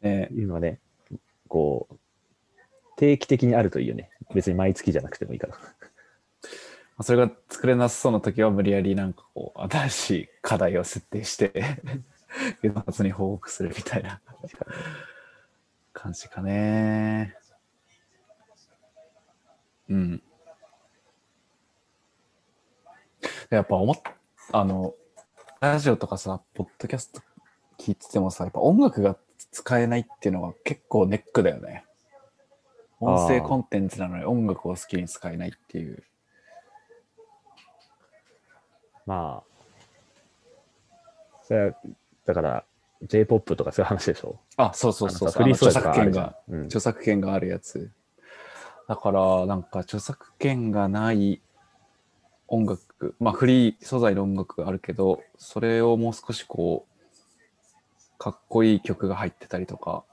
[0.00, 0.78] ねいうのはね、
[1.48, 1.96] こう、
[2.96, 4.10] 定期的にあるといいよね。
[4.32, 5.56] 別に毎月じゃなくてもいいから。
[5.56, 5.60] ま
[6.98, 11.52] あそれが作れなさそうな時は無理やりなんかこう新しい課題を設定して
[12.62, 14.20] 月末に報告するみたいな
[15.92, 17.36] 感じかね。
[19.88, 20.22] うん。
[23.50, 23.96] やっぱ思っ
[24.52, 24.94] あの
[25.60, 27.22] ラジオとかさポッドキャスト
[27.78, 29.16] 聞いててもさやっぱ音楽が
[29.50, 31.84] 使えないっていうのは結構ネックだよね。
[33.00, 36.02] 音声コンテンツなのに音楽を好きに使えないっていう。
[39.06, 39.54] まあ、
[41.42, 41.74] それは、
[42.26, 42.64] だから、
[43.02, 44.38] J-POP とかそういう話でしょ？
[44.56, 45.44] あ、そうそうそうそう。
[45.44, 47.90] あのさフリー素材と著作権がうん著作権があるやつ。
[48.88, 51.40] だから、なんか著作権がない
[52.48, 60.04] 音楽、まあフリー素材の音楽があるけど、それをもう少しこう、かっこいい曲が入ってたりとか、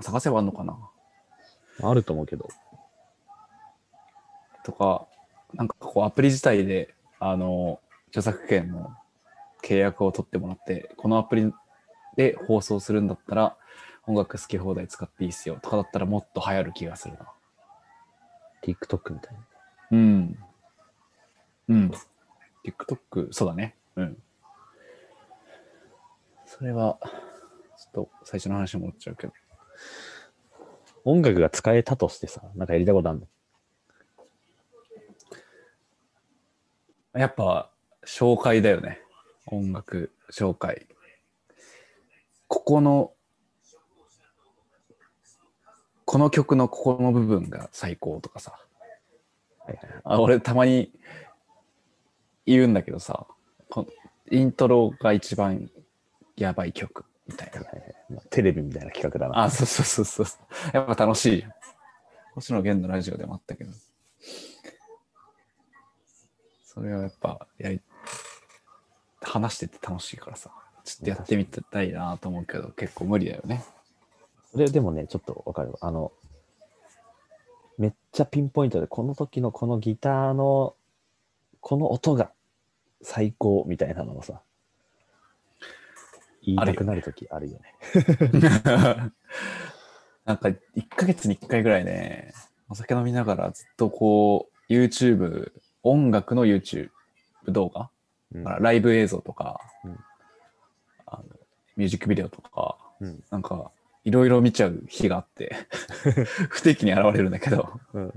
[0.00, 0.76] 探せばあんのかな？
[1.82, 2.48] あると思うけど。
[4.64, 5.06] とか、
[5.54, 8.92] なんかこうアプリ自体で、あの、著作権の
[9.66, 11.52] 契約を取ってもらって、このアプリ
[12.16, 13.56] で放送するんだったら、
[14.06, 17.26] 音楽好き放題使っていいっすよとかだったらもっと流行る気がするな。
[18.62, 19.40] TikTok みたいな。
[19.90, 20.38] うん。
[21.68, 21.90] うん。
[22.64, 23.74] TikTok、そうだね。
[23.96, 24.22] うん。
[26.44, 27.08] それは、ちょ
[27.88, 29.32] っと最初の話に戻っちゃうけど。
[31.04, 33.26] 音楽が使えたとしてさ、なんかやりたいことあるの？
[37.20, 37.70] やっぱ、
[38.04, 39.00] 紹介だよね。
[39.46, 40.86] 音楽紹介。
[42.48, 43.12] ここの、
[46.04, 48.58] この曲のここの部分が最高とかさ。
[50.04, 50.92] あ俺たまに
[52.44, 53.26] 言うんだけどさ、
[53.68, 53.86] こ
[54.30, 55.70] イントロが一番
[56.36, 57.50] やばい曲みたい
[58.10, 58.20] な。
[58.30, 59.44] テレビみたいな企画だな。
[59.44, 60.26] あ、そうそうそうそう。
[60.72, 61.52] やっぱ楽しいじゃん。
[62.34, 63.72] 星野源のラジオでもあったけど。
[66.64, 67.80] それはやっぱやり、
[69.26, 70.50] 話してて楽しいからさ、
[70.84, 73.64] ちょっとやってみたいなと思うけど、結構無理だよね。
[74.52, 75.78] それでもね、ちょっとわかるわ。
[75.82, 76.12] あの、
[77.76, 80.74] めっちゃピンポイントで、この時のこのギターの、
[81.60, 82.30] この音が
[83.02, 84.40] 最高みたいなのをさ、
[86.42, 87.74] 言いたくなる時あるよね。
[90.24, 92.32] なんか、1ヶ月に1回ぐらいね、
[92.68, 96.90] お酒飲みながらずっとこう、YouTube、音楽の YouTube
[97.48, 97.90] 動画、
[98.34, 98.44] うん。
[98.44, 99.98] ライブ映像とか、うん。
[101.06, 101.24] あの
[101.76, 103.22] ミュージックビデオとか、うん。
[103.30, 103.70] なんか、
[104.04, 105.56] いろいろ見ちゃう日があって、
[106.48, 108.08] 不定期に現れるんだけど、うん。
[108.08, 108.12] 止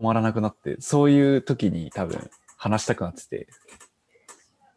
[0.00, 3.48] まらなくなって、そういう時に多分話したくなってて、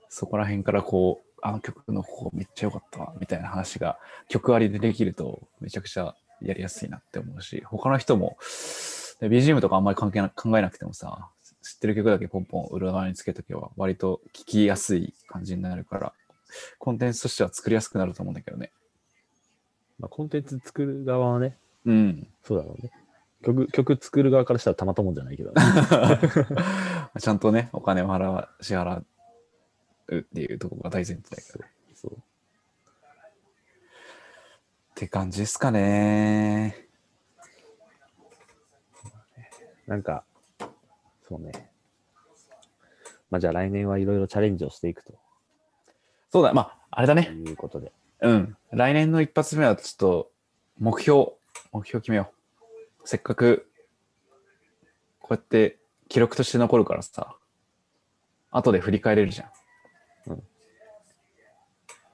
[0.10, 8.38] そこら辺からこう、あの曲のここめっちゃ良かったわ、みたいな話が曲ありでできるとめちゃくちゃやりやすいなって思うし、他の人も、
[9.19, 11.37] で BGM とかあんまり関係な考えなくてもさ、知
[11.78, 16.13] ってる曲だけポンポン裏側につけとけば割と聞きやすい感じになるから、
[16.80, 18.72] コンテンツとしては作りやすくなると思うんだけどね。
[20.00, 22.28] まあ、コンテンツ作る側はね、うん。
[22.44, 22.92] そうだろうね。
[23.44, 25.62] 曲、曲作る側からしたらたまったもんじゃないけど、ね、
[27.20, 29.04] ちゃんとね、お金を払わ、支払
[30.08, 31.63] うっていうところが大前提だけど。
[31.63, 32.18] っそう。
[34.96, 36.88] て感じですかね。
[39.86, 40.25] なんか、
[41.28, 41.69] そうね。
[43.30, 45.13] まあ、じゃあ来年はいろいろチャレンジをしていくと
[46.32, 47.23] そうだ、まあ、あれだね。
[47.46, 47.92] いうことで。
[48.21, 48.58] うん。
[48.71, 50.32] 来年の一発目はちょっと、
[50.80, 51.32] 目標、
[51.71, 52.32] 目標決めよ
[53.04, 53.08] う。
[53.08, 53.69] せっかく、
[55.19, 55.78] こうやって
[56.10, 57.36] 記録として残るからさ、
[58.52, 60.32] 後で振り返れるじゃん。
[60.32, 60.44] うん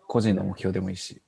[0.08, 1.24] 個人の目標でもいいし。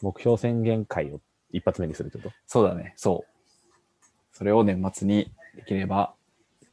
[0.00, 2.34] 目標宣言会を一発目にするってこと？
[2.46, 4.36] そうだね、そう。
[4.36, 6.14] それを年末にできれば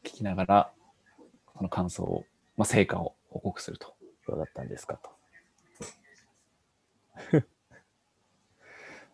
[0.04, 0.72] 聞きながら、
[1.46, 2.26] この感想を、
[2.58, 3.94] まあ、成果を報告すると。
[4.28, 5.10] どうだったんですかと。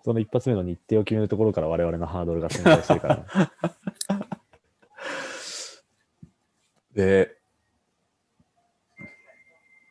[0.03, 3.25] その一発目の日程を決めるところから我々のハードルが存在してるから、
[6.93, 7.37] で、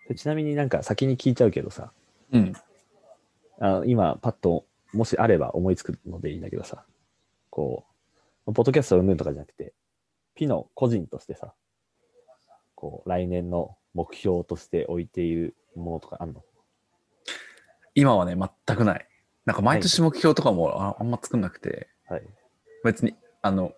[0.08, 1.92] でちなみになんか先に聞いちゃうけどさ、
[2.32, 2.52] うん。
[3.58, 6.84] あの今パッともしあれば思いつくのでいいんだけどさ、
[7.50, 7.84] こ
[8.46, 9.72] う、ポッドキャストを生むとかじゃなくて、
[10.36, 11.54] ピの個人としてさ、
[12.74, 16.44] こう、来年の目標として置いているものとかあんの？
[17.94, 19.08] 今はね、全くない。
[19.46, 22.22] なんか毎年目標とかもああんま作んなくて、はい。
[22.84, 23.72] 別に、あの、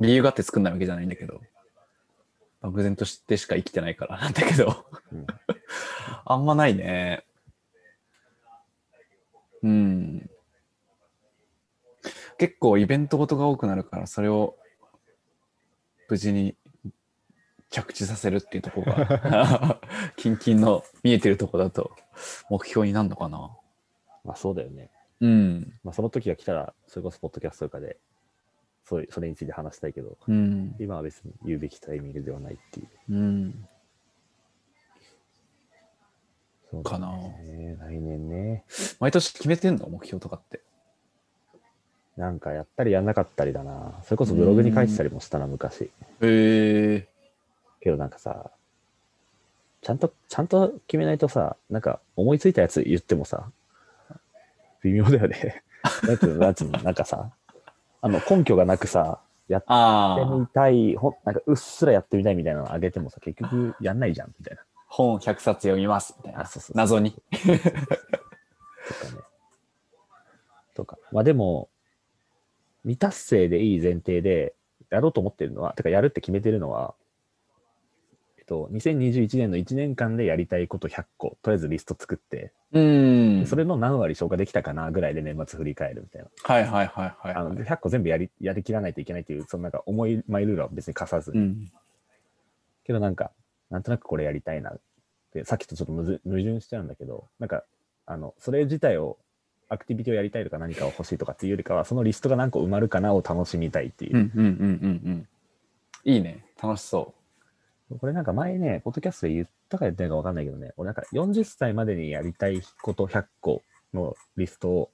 [0.00, 1.40] 理由があって作んないわけじゃないんだけど、
[2.62, 5.26] 漠然としてしか生きてないからなんだけど、うん
[6.24, 7.24] あんまないね。
[9.62, 10.30] うん。
[12.38, 14.56] 結構イベントごとが多くなるから、それを
[16.08, 16.56] 無事に
[17.70, 19.80] 着地させるっていうところが、
[20.16, 21.90] キンキンの見えてるとこだと
[22.48, 23.56] 目標になるのかな。
[24.24, 24.90] まあそうだよね。
[25.20, 25.80] うん。
[25.82, 27.98] まあその時が来たら、それこそポッドキャストとかで、
[28.84, 30.76] そういう、それについて話したいけど、うん。
[30.78, 32.88] 今は別に言うべきタイミングではないっていう。
[33.10, 33.68] うん。
[36.70, 37.76] そうかなね。
[37.78, 38.64] 来年ね。
[39.00, 39.88] 毎年決めてんの？
[39.88, 40.60] 目標とかって。
[42.16, 44.00] なんかやったりやんなかったりだな。
[44.04, 45.84] それこそブログに書いてたりもしたな、昔。
[45.84, 45.90] へ
[46.20, 47.08] え。
[47.80, 48.50] けどなんかさ、
[49.82, 53.50] ちゃんと、ちゃんと決めないとさ、なんか思いついたやつ言ってもさ、
[54.82, 55.62] 微妙だよね。
[56.06, 57.30] なんていうの、なんていうの、なんかさ、
[58.00, 64.62] あの根拠がなくさ、やってあみたい、ほんなんかうっすらやってみたいみたいなのあげてもさ、結局やんないじゃん、みたいな。
[64.86, 66.46] 本100冊読みますみたいあ、な。
[66.46, 66.76] そうそうそう。
[66.76, 67.10] 謎に。
[67.12, 67.50] とか
[69.16, 69.22] ね。
[70.74, 70.98] とか。
[71.12, 71.68] まあでも、
[72.84, 74.54] 未達成でいい前提で、
[74.90, 76.94] やろうと思ってるのは、てかやるって決めてるのは、
[78.38, 83.46] えっと、2021年の1年間でやりたいこと100個、とりあえずリスト作って、うん。
[83.46, 86.28] それの何割消化できたかなぐらいで年末振り返るみたいな。
[86.42, 87.58] はいはいはいはい、あのはい。
[87.58, 91.38] 100個全部やりやりきらないといけないっていう、そのなんか重いマイルールは別に課さずに。
[91.38, 91.72] うん。
[92.84, 93.30] けどなんか、
[93.70, 94.80] なんとなくこれやりたいなっ
[95.32, 97.64] て、さっきとちょっと矛盾しちゃうんだけど、なんか、
[98.06, 99.18] あの、それ自体を、
[99.68, 104.20] アクティビティをやりたいとか何かを欲しいとかっていうよりかは、そのリストが何個埋まるかなを楽しみたいっていうう。
[104.20, 104.58] んうんうんうん
[105.04, 105.28] うん。
[106.04, 106.44] いいね。
[106.62, 107.14] 楽しそ
[108.00, 113.62] これなんか前ね、ポッドキャストで言ったか言ってないか分かんないけどね、俺なんか40歳までにやりたいこと100個
[113.92, 114.90] のリストを、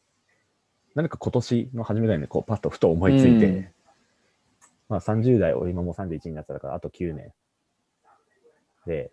[0.94, 3.68] 何か今年の初めぐらいにこうパッとふと思いついて、うん
[4.90, 7.32] まあ30代、俺今もう31になったから、あと9年。
[8.86, 9.12] で、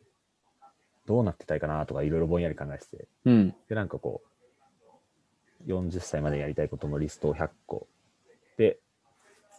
[1.06, 3.32] どうなってたいかなとかいろいろぼんやり考えてて、う。
[3.32, 3.56] うん。
[3.70, 4.27] で、なんかこう、
[5.68, 7.88] 40歳までやりたいことのリストを100個
[8.58, 8.80] で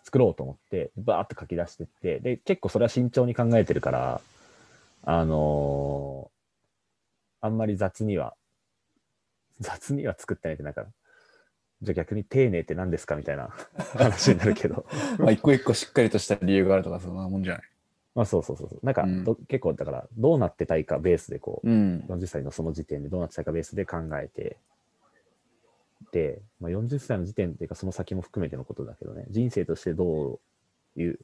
[0.05, 4.21] 作ろうと思って、バーっと書き出してって、で、結構それは慎重に考えてるから、
[5.05, 6.39] あのー
[7.41, 8.35] あんまり雑には、
[9.61, 10.87] 雑には作ってないってなんか、
[11.83, 13.51] じゃあ逆に丁寧って何ですかみたいな
[13.95, 14.87] 話になるけど、
[15.19, 17.63] まあ一個一個しっかりとした理由があるとかそんなもんじゃない。
[18.15, 18.81] まあそうそうそうそう。
[18.83, 22.05] なんか、うんど結構だから、どうなってたいかベースでこう、うん。
[22.09, 24.57] 40歳のその時点でどうなってたかベースで考えて、で、
[26.61, 30.41] まあ、40歳の時点っていうかその先も含めてのことだけどね、人生としてど
[30.97, 31.19] ういう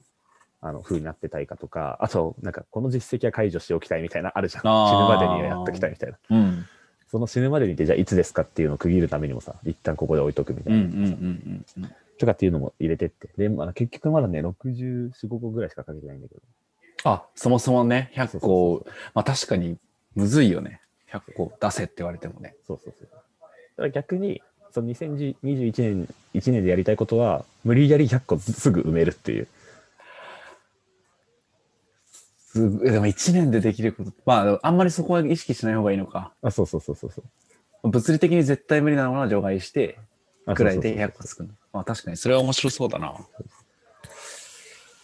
[0.60, 4.62] あの風になってたいかとか、あと、なんかこの実績は解除しておきたいみたいなあるじゃん。
[4.62, 6.18] 死ぬまでにはやっときたいみたいな。
[6.30, 6.66] うん。
[7.06, 11.88] その死ぬまでにってじゃあいつですかっていうのを区切るためにもさ、一旦ここで置いとくみたいな。
[12.18, 13.28] とかっていうのも入れてって。
[13.36, 16.40] で、まあ、結局まだね、64、5個ぐらいしかかけてないんだけど。
[17.04, 19.76] あ、そもそもね、100そう個、まあ確かに
[20.14, 20.80] むずいよね。
[21.12, 22.54] 100個出せって言われてもね。
[22.66, 23.08] そうそうそう。
[23.10, 23.22] だか
[23.76, 24.42] ら逆に、
[24.74, 29.46] その2021年、1年でやりたいことは、無理やり100個すぐ埋めるっていう。
[32.36, 36.32] すごいでも1年でできること、まああんまりそこは意識しない方がいいのか。
[36.42, 37.22] あ、そうそうそうそうそ
[37.84, 37.88] う。
[37.88, 39.96] 物理的に絶対無理なものは除外して、
[40.44, 41.54] あくらいでそうそう100個作るの。
[41.72, 43.14] まあ確かにそれは面白そうだな。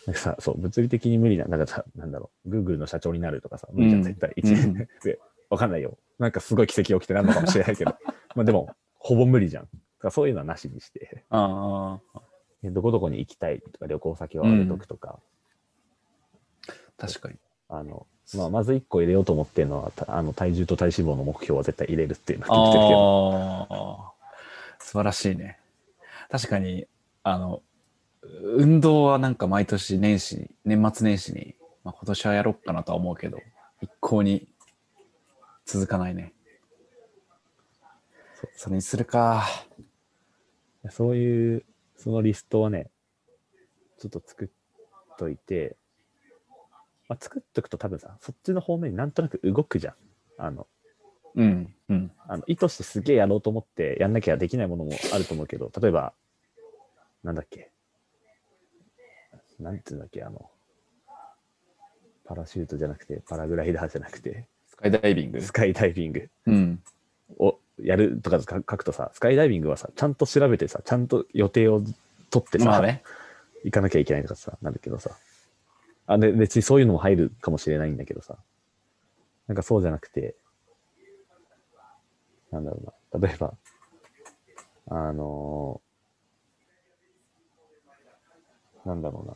[0.04, 4.32] そうさそう、物理的に無理な、なんかさ、なんだろう、Google の社長になるとかさ、無理じゃん、うん絶対。
[4.36, 4.88] 1年で。
[5.04, 5.96] でわかんないよ。
[6.18, 7.94] なんかすごい奇跡起きてなるのかもしれないけど。
[8.34, 9.64] まあでも、ほぼ無理じゃん。
[9.64, 12.20] だからそういうのはなしにして、ああ、
[12.62, 15.18] でどこどこに行きたいとか、旅行先を挙げとくとか、
[16.96, 17.36] 確かに。
[17.68, 23.66] あの、まあ、まず1個入れようと思ってるのは、たあの体重と体脂肪の目標は絶対入れるっていうのを決めてるけど。
[23.70, 24.12] あ
[24.78, 25.58] あ、素晴らしいね。
[26.28, 26.86] 確かに、
[27.22, 27.62] あの、
[28.22, 33.38] 運動はなんか毎年年始に、年末年始に、まあ、今年はやろうかなとは思うけど、
[33.80, 34.46] 一向に
[35.64, 36.32] 続かないね。
[38.54, 39.46] それにするか。
[40.90, 41.64] そういう、
[41.96, 42.90] そのリストはね、
[43.98, 44.48] ちょっと作っ
[45.18, 45.76] といて、
[47.08, 49.94] まあ、作っとくと多分さ、そっちの方面になんとなく動くじゃん。
[50.38, 50.66] あの、
[51.34, 52.10] うん、うん。
[52.26, 56.14] あの意図してすげえやろうと思ってやんなきゃできないものもあると思うけど、例えば、
[57.22, 57.70] なんだっけ、
[59.58, 60.50] なんていうんだっけ、あの、
[62.24, 65.42] パラシュートじゃなくて、パラグライダーじゃなくて、スカイダイビング。
[65.42, 66.82] スカイダイビングうん。
[67.38, 71.82] をやるとか書くとさ、スカイダイビングはさ、ちゃんと調べてさ、ちゃんと予定を
[72.30, 73.02] 取ってさ、まあね。
[73.64, 75.10] 行かなきゃいけないとかさ、なんだけどさ。
[76.06, 78.36] あで別にそういうのも入るかもしれないんだけどさ。
[79.46, 80.34] なんかそうじゃなくて、
[82.50, 82.80] なんだろ
[83.12, 83.28] うな。
[83.28, 83.54] 例えば、
[84.88, 85.90] あのー
[88.84, 89.34] なんだろうな。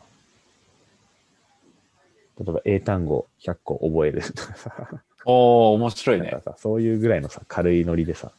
[2.44, 6.52] 例えば英単語100個覚えるとかさ、おお面白いねなんか。
[6.52, 8.32] さ、そういうぐらいのさ、軽いノリでさ、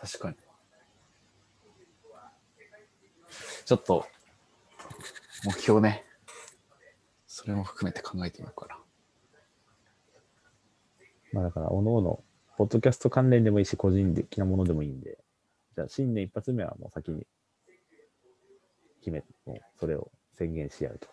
[0.00, 0.36] 確かに。
[3.64, 4.06] ちょっと、
[5.44, 6.04] 目標ね。
[7.26, 8.78] それも含めて考えてみようかな。
[11.32, 12.22] まあだから、おのおの、
[12.56, 15.18] ポッドキャスト関連でもいいし、個人的なものでもいいんで、
[15.76, 17.26] じゃあ、新年一発目はもう先に
[19.00, 21.08] 決め、もうそれを宣言し合うと。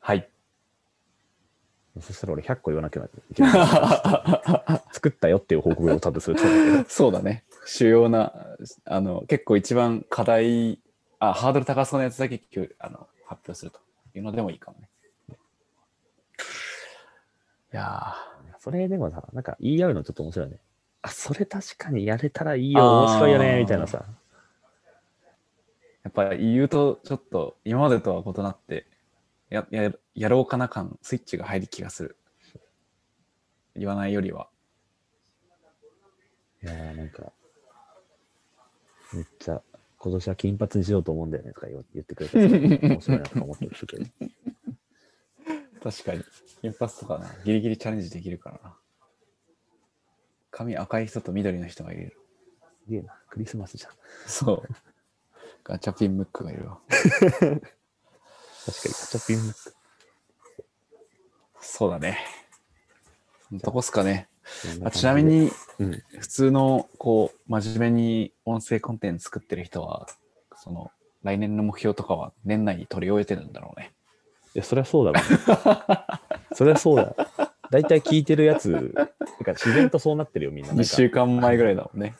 [0.00, 0.28] はい。
[2.00, 3.52] そしたら俺100個言わなきゃいけない。
[4.92, 6.84] 作ったよっていう報告を多分すると思うけど。
[6.90, 7.44] そうだね。
[7.64, 8.32] 主要な、
[8.84, 10.80] あの、結構一番課題、
[11.18, 12.40] あ、ハードル高そうなやつだけ
[12.78, 13.80] あの発表すると
[14.14, 14.88] いうのでもいいかもね。
[17.72, 18.14] いや
[18.58, 20.58] それでもさ、なんか言い合うのちょっと面白いね。
[21.02, 23.98] あ、それ確かにやれたらいいよ、面白いよね、みたいなさ。
[23.98, 24.26] ー
[26.04, 28.86] やっぱり言うとちょっと今までとは異なって、
[29.50, 32.16] や、や、やろうかな感、スイッチが入る気がする。
[33.74, 34.48] 言わないよりは。
[36.62, 37.32] いやーなんか、
[39.12, 39.62] めっちゃ、
[39.98, 42.56] 今年は金髪にしようと思うんだよねとか言言ってくれてさ、
[42.88, 44.04] 面白いなとか思ってるけど。
[45.82, 46.24] 確かに。
[46.62, 48.76] 金髪とかな、ギリギリチャレンジできるからな。
[50.50, 52.16] 髪赤い人と緑の人がいる。
[52.84, 53.92] すげえな、クリスマスじゃん。
[54.26, 54.68] そう。
[55.62, 56.80] ガチャピンムックがいるわ。
[58.66, 59.54] 確かに、ガチャピン。
[61.60, 62.18] そうだね。
[63.48, 64.28] そのとこっすかね。
[64.84, 70.08] あちなみ、に、うん、普通の、こう、真面目に音声コンテンツ作ってる人は、
[70.56, 70.90] その、
[71.22, 73.92] 来年の目標とかは年内に取り終えてるんだろうね。
[74.54, 76.54] いや、そりゃそうだろう。
[76.54, 77.14] そりゃそうだ。
[77.70, 79.06] 大体聞いてるやつ、なん
[79.44, 80.72] か自然とそうなってるよ、みんな。
[80.72, 82.14] なん2か週間前ぐらいだもんね。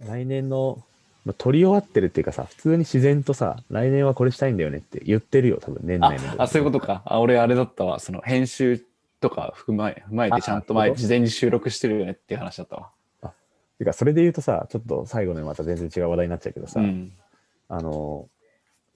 [0.00, 0.84] 来年の、
[1.26, 6.40] まあ、取り終わってるっていうかさ、普通に自然とさ、来年はこれしたいんだよねって言ってるよ、多分年あ内の。
[6.40, 7.02] あ、そういうことか。
[7.04, 7.98] あ、俺あれだったわ。
[7.98, 8.80] その、編集
[9.20, 12.90] とか含まえ踏まえあて、ちゃんと前事前に収録してるよねっていう話だったわ。
[13.78, 17.12] てか、それで言うとさ、ちょっと最後のまた全然違う話題になっちゃうけどさ、うん。
[17.68, 18.28] あの、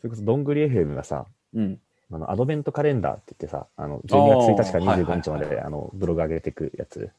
[0.01, 1.81] それこそどんぐり FM がさ、うん。
[2.13, 7.11] あのアドベントカレンダーって言ってさ、あの12月1日からはいはい25日まで、あのブログ上げていくやつ。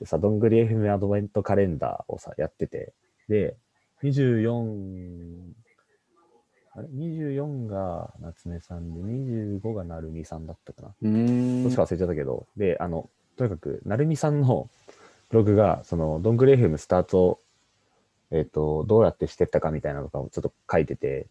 [0.00, 2.92] でさ、どんぐり FM アドベントカレンダーをさ、やってて、
[3.28, 3.56] で、
[4.02, 5.52] 24、
[6.72, 10.94] あれ ?24 が夏目さんで、25がなるみさんだったかな。
[11.02, 11.62] うーん。
[11.62, 14.68] どっちか忘れちゃったけど、で、あの、とにかく、なるみさんの
[15.30, 17.40] ブログが、その、どんぐり FM スタート、
[18.30, 21.26] えっ、と、どうやってしてったかみたいなのとかをちょっと書いてて、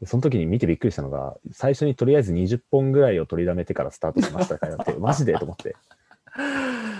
[0.00, 5.76] でその時に見てびっくりしたのが、最初にとりあえず20本ぐらいを取りだめてからスタートしましたからって、 マジでと思って。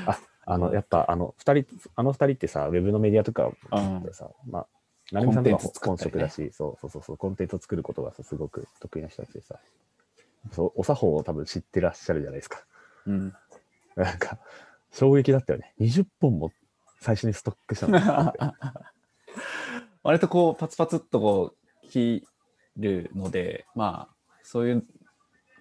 [0.07, 1.67] あ、あの、やっぱ、あの、二人、
[1.97, 3.51] あの二人ってさ、ウェブのメディアとか
[4.05, 4.67] でさ、まあ、
[5.13, 9.59] なるみさんとかコンテンツ作本職だし、そうそうそうそう、コンテンツを作ることがさ、すごく得意な人たちでさ、
[10.51, 12.65] そう、お作法を多分知ってらっしゃるじゃないですか。
[13.07, 13.35] うん。
[13.95, 14.39] なんか、
[14.91, 15.75] 衝撃だったよね。
[15.81, 16.51] 20本も
[17.01, 17.99] 最初にストックしたの。
[20.03, 21.55] 割とこう、パツパツっとこ
[21.85, 22.27] う、切
[22.77, 24.85] るので、まあ、そういう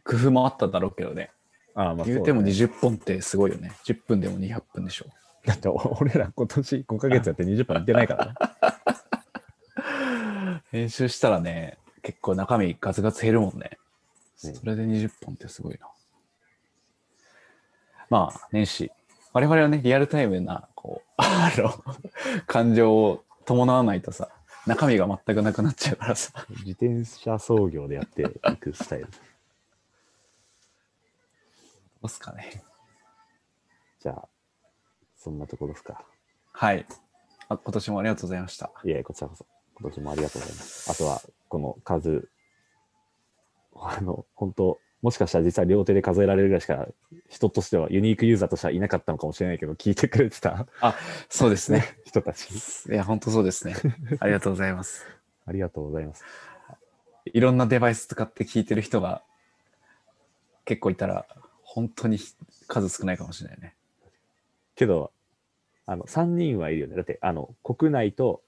[0.04, 1.32] 工夫もあっただろうけどね。
[1.76, 3.74] ああ、まあ言うてもそうだね20本ってすごいよね。
[3.86, 5.06] 10分でも200分でしょ。
[5.46, 8.34] だってお俺ら今年5ヶ月やって20本いってないからね。
[10.72, 13.72] 編集したらね、結構中身ガツガツ減るもんね。
[14.44, 15.88] うんそれで20本ってすごいな。
[18.10, 18.92] まあ、年始。
[19.34, 21.72] 我々はね、リアルタイムな、こう、 あの、
[22.48, 24.30] 感情を伴わないとさ、
[24.66, 26.34] 中身が全くなくなっちゃうからさ。
[26.66, 29.06] 自転車操業でやっていくスタイル。
[29.06, 29.12] ど
[32.04, 32.64] うすかね。
[34.00, 34.28] じゃあ、
[35.16, 36.04] そんなところですか。
[36.52, 36.86] はい。
[37.48, 38.72] あ今年もありがとうございました。
[38.84, 39.46] いえ、こちらこそ。
[39.82, 40.92] 今年もありがとうございます。
[40.92, 42.30] あとは、この数、
[43.76, 46.88] あの、本当もしかしたら実は両手で数えられるぐらいしか、
[47.28, 50.96] 人としては、ユニークユーザーとしてはいなかったのかもしれないけど、聞いてくれてたあ、
[51.28, 51.98] そうですね。
[52.06, 52.52] 人たち。
[52.88, 53.76] いや、本当そうですね。
[54.20, 55.08] ありがとうございます。
[55.48, 56.24] ありがとうございます。
[57.26, 59.24] いろんなデバイス使って聞いてる人が
[60.66, 61.26] 結構いたら、
[61.64, 62.20] 本当に
[62.68, 63.76] 数少ないかもしれないね。
[64.76, 65.12] けど、
[65.88, 66.96] あの、3人はいるよね。
[66.96, 68.44] だって、あの、国内と、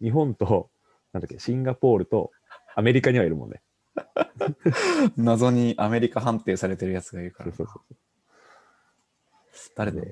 [0.00, 0.70] 日本と、
[1.12, 2.30] なんだっけ、シンガポールと、
[2.74, 3.62] アメリカにはいるもんね。
[5.16, 7.52] 謎にアメリカ判定されてるやつがいるから。
[7.52, 7.96] そうそう
[9.76, 10.10] 誰だろう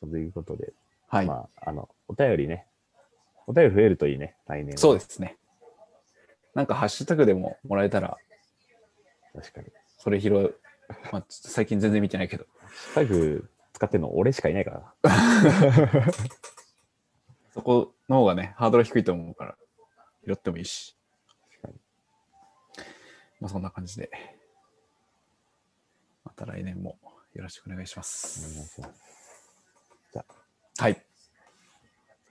[0.00, 0.10] そう。
[0.10, 0.72] ということで、
[1.08, 2.66] はい、まあ、あの、お便りね、
[3.46, 4.78] お便り増えるといいね、来年は。
[4.78, 5.36] そうですね。
[6.54, 8.16] なんかハッシュタグでももらえたら、
[9.34, 9.68] 確かに。
[9.98, 10.56] それ拾う。
[11.12, 12.46] まあ、最近全然見てないけど。
[12.94, 15.10] ハッシュタグ使ってるの俺しかいないから。
[17.54, 19.56] そこの方がね、ハードル低いと思うから、
[20.26, 20.96] 拾ってもいいし。
[23.40, 24.10] まあそんな感じで。
[26.24, 26.98] また来年も
[27.34, 28.74] よろしくお願いしまお願いす。
[28.74, 29.00] します。
[30.12, 31.06] じゃあ、はい。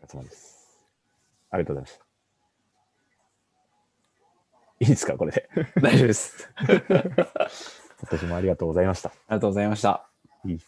[0.03, 0.80] お疲れ様です。
[1.49, 2.05] ありがとうございました。
[4.82, 5.49] いいですか、これで？
[5.82, 6.49] 大丈夫です。
[6.55, 6.82] あり
[8.01, 9.11] 私もありがとうございました。
[9.27, 10.09] がとうございました。
[10.45, 10.59] いい。